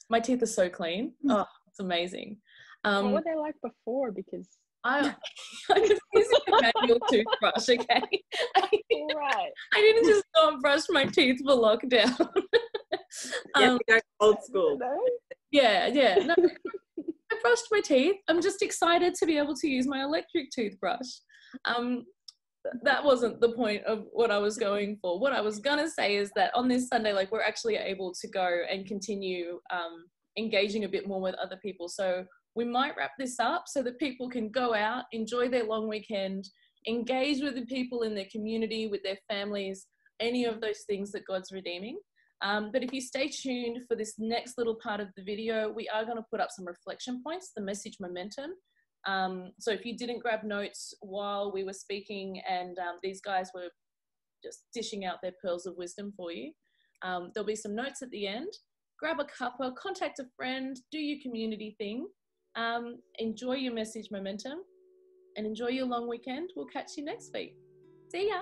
my 0.09 0.21
teeth 0.21 0.43
are 0.43 0.47
so 0.47 0.69
clean. 0.69 1.15
Oh 1.29 1.47
it's 1.69 1.81
amazing 1.81 2.39
um 2.85 3.13
what 3.13 3.25
were 3.25 3.33
they 3.33 3.39
like 3.39 3.55
before 3.63 4.13
because 4.13 4.49
I, 4.83 5.15
I 5.71 5.79
was 5.79 5.99
using 6.15 6.39
a 6.49 6.73
manual 6.81 7.01
toothbrush, 7.11 7.69
okay? 7.69 8.03
I, 8.57 8.71
right 9.15 9.51
I 9.75 9.81
didn't 9.81 10.07
just 10.07 10.25
go 10.35 10.49
and 10.49 10.63
brush 10.63 10.85
my 10.89 11.05
teeth 11.05 11.39
for 11.45 11.53
lockdown. 11.55 12.17
you 12.19 13.63
have 13.63 13.73
um, 13.73 13.79
to 13.79 13.85
go 13.87 14.01
old 14.21 14.43
school 14.43 14.79
yeah, 15.51 15.89
yeah. 15.89 16.15
No, 16.17 16.35
I 16.39 17.37
brushed 17.43 17.67
my 17.71 17.81
teeth. 17.81 18.17
I'm 18.29 18.41
just 18.41 18.63
excited 18.63 19.15
to 19.15 19.27
be 19.27 19.37
able 19.37 19.55
to 19.57 19.69
use 19.69 19.87
my 19.87 20.03
electric 20.03 20.51
toothbrush. 20.51 21.09
Um, 21.65 22.05
that 22.83 23.03
wasn't 23.03 23.41
the 23.41 23.53
point 23.53 23.83
of 23.85 24.05
what 24.13 24.31
I 24.31 24.39
was 24.39 24.57
going 24.57 24.99
for. 25.01 25.19
What 25.19 25.33
I 25.33 25.41
was 25.41 25.59
gonna 25.59 25.89
say 25.89 26.17
is 26.17 26.31
that 26.37 26.55
on 26.55 26.69
this 26.69 26.89
Sunday, 26.89 27.13
like 27.13 27.33
we're 27.33 27.43
actually 27.43 27.77
able 27.77 28.13
to 28.21 28.29
go 28.29 28.61
and 28.71 28.87
continue 28.87 29.61
um, 29.73 30.07
engaging 30.39 30.85
a 30.85 30.89
bit 30.89 31.09
more 31.09 31.21
with 31.21 31.35
other 31.37 31.59
people. 31.63 31.89
So 31.89 32.25
we 32.55 32.65
might 32.65 32.97
wrap 32.97 33.13
this 33.19 33.39
up 33.39 33.65
so 33.67 33.83
that 33.83 33.99
people 33.99 34.29
can 34.29 34.51
go 34.51 34.75
out, 34.75 35.05
enjoy 35.13 35.49
their 35.49 35.65
long 35.65 35.89
weekend, 35.89 36.49
engage 36.89 37.43
with 37.43 37.55
the 37.55 37.67
people 37.67 38.03
in 38.03 38.15
their 38.15 38.27
community, 38.31 38.87
with 38.87 39.03
their 39.03 39.19
families, 39.29 39.87
any 40.21 40.45
of 40.45 40.61
those 40.61 40.81
things 40.87 41.13
that 41.13 41.27
God's 41.27 41.53
redeeming. 41.53 41.99
Um, 42.43 42.71
but 42.73 42.83
if 42.83 42.93
you 42.93 43.01
stay 43.01 43.29
tuned 43.29 43.81
for 43.87 43.97
this 43.97 44.15
next 44.19 44.57
little 44.57 44.77
part 44.83 45.01
of 45.01 45.09
the 45.17 45.23
video, 45.23 45.71
we 45.71 45.89
are 45.89 46.05
going 46.05 46.17
to 46.17 46.27
put 46.31 46.41
up 46.41 46.51
some 46.51 46.67
reflection 46.67 47.23
points, 47.23 47.53
the 47.55 47.63
message 47.63 47.99
momentum. 48.01 48.53
Um, 49.07 49.51
so 49.59 49.71
if 49.71 49.85
you 49.85 49.97
didn't 49.97 50.23
grab 50.23 50.43
notes 50.43 50.95
while 51.01 51.53
we 51.53 51.65
were 51.65 51.73
speaking 51.73 52.41
and 52.49 52.79
um, 52.79 52.99
these 53.03 53.21
guys 53.21 53.51
were 53.55 53.69
just 54.43 54.65
dishing 54.75 55.05
out 55.05 55.17
their 55.23 55.33
pearls 55.43 55.67
of 55.67 55.77
wisdom 55.77 56.13
for 56.17 56.33
you, 56.33 56.53
um, 57.03 57.31
there'll 57.35 57.47
be 57.47 57.57
some 57.57 57.75
notes 57.75 58.03
at 58.03 58.11
the 58.11 58.27
end. 58.27 58.53
Grab 58.99 59.21
a 59.21 59.25
cuppa, 59.25 59.75
contact 59.77 60.19
a 60.19 60.27
friend, 60.37 60.79
do 60.91 60.99
your 60.99 61.19
community 61.23 61.75
thing, 61.79 62.07
um, 62.61 62.85
enjoy 63.19 63.55
your 63.55 63.75
message 63.75 64.09
momentum, 64.11 64.59
and 65.37 65.47
enjoy 65.47 65.69
your 65.69 65.87
long 65.87 66.09
weekend. 66.09 66.51
We'll 66.55 66.67
catch 66.67 66.97
you 66.97 67.05
next 67.05 67.33
week. 67.33 67.57
See 68.13 68.29
ya. 68.29 68.41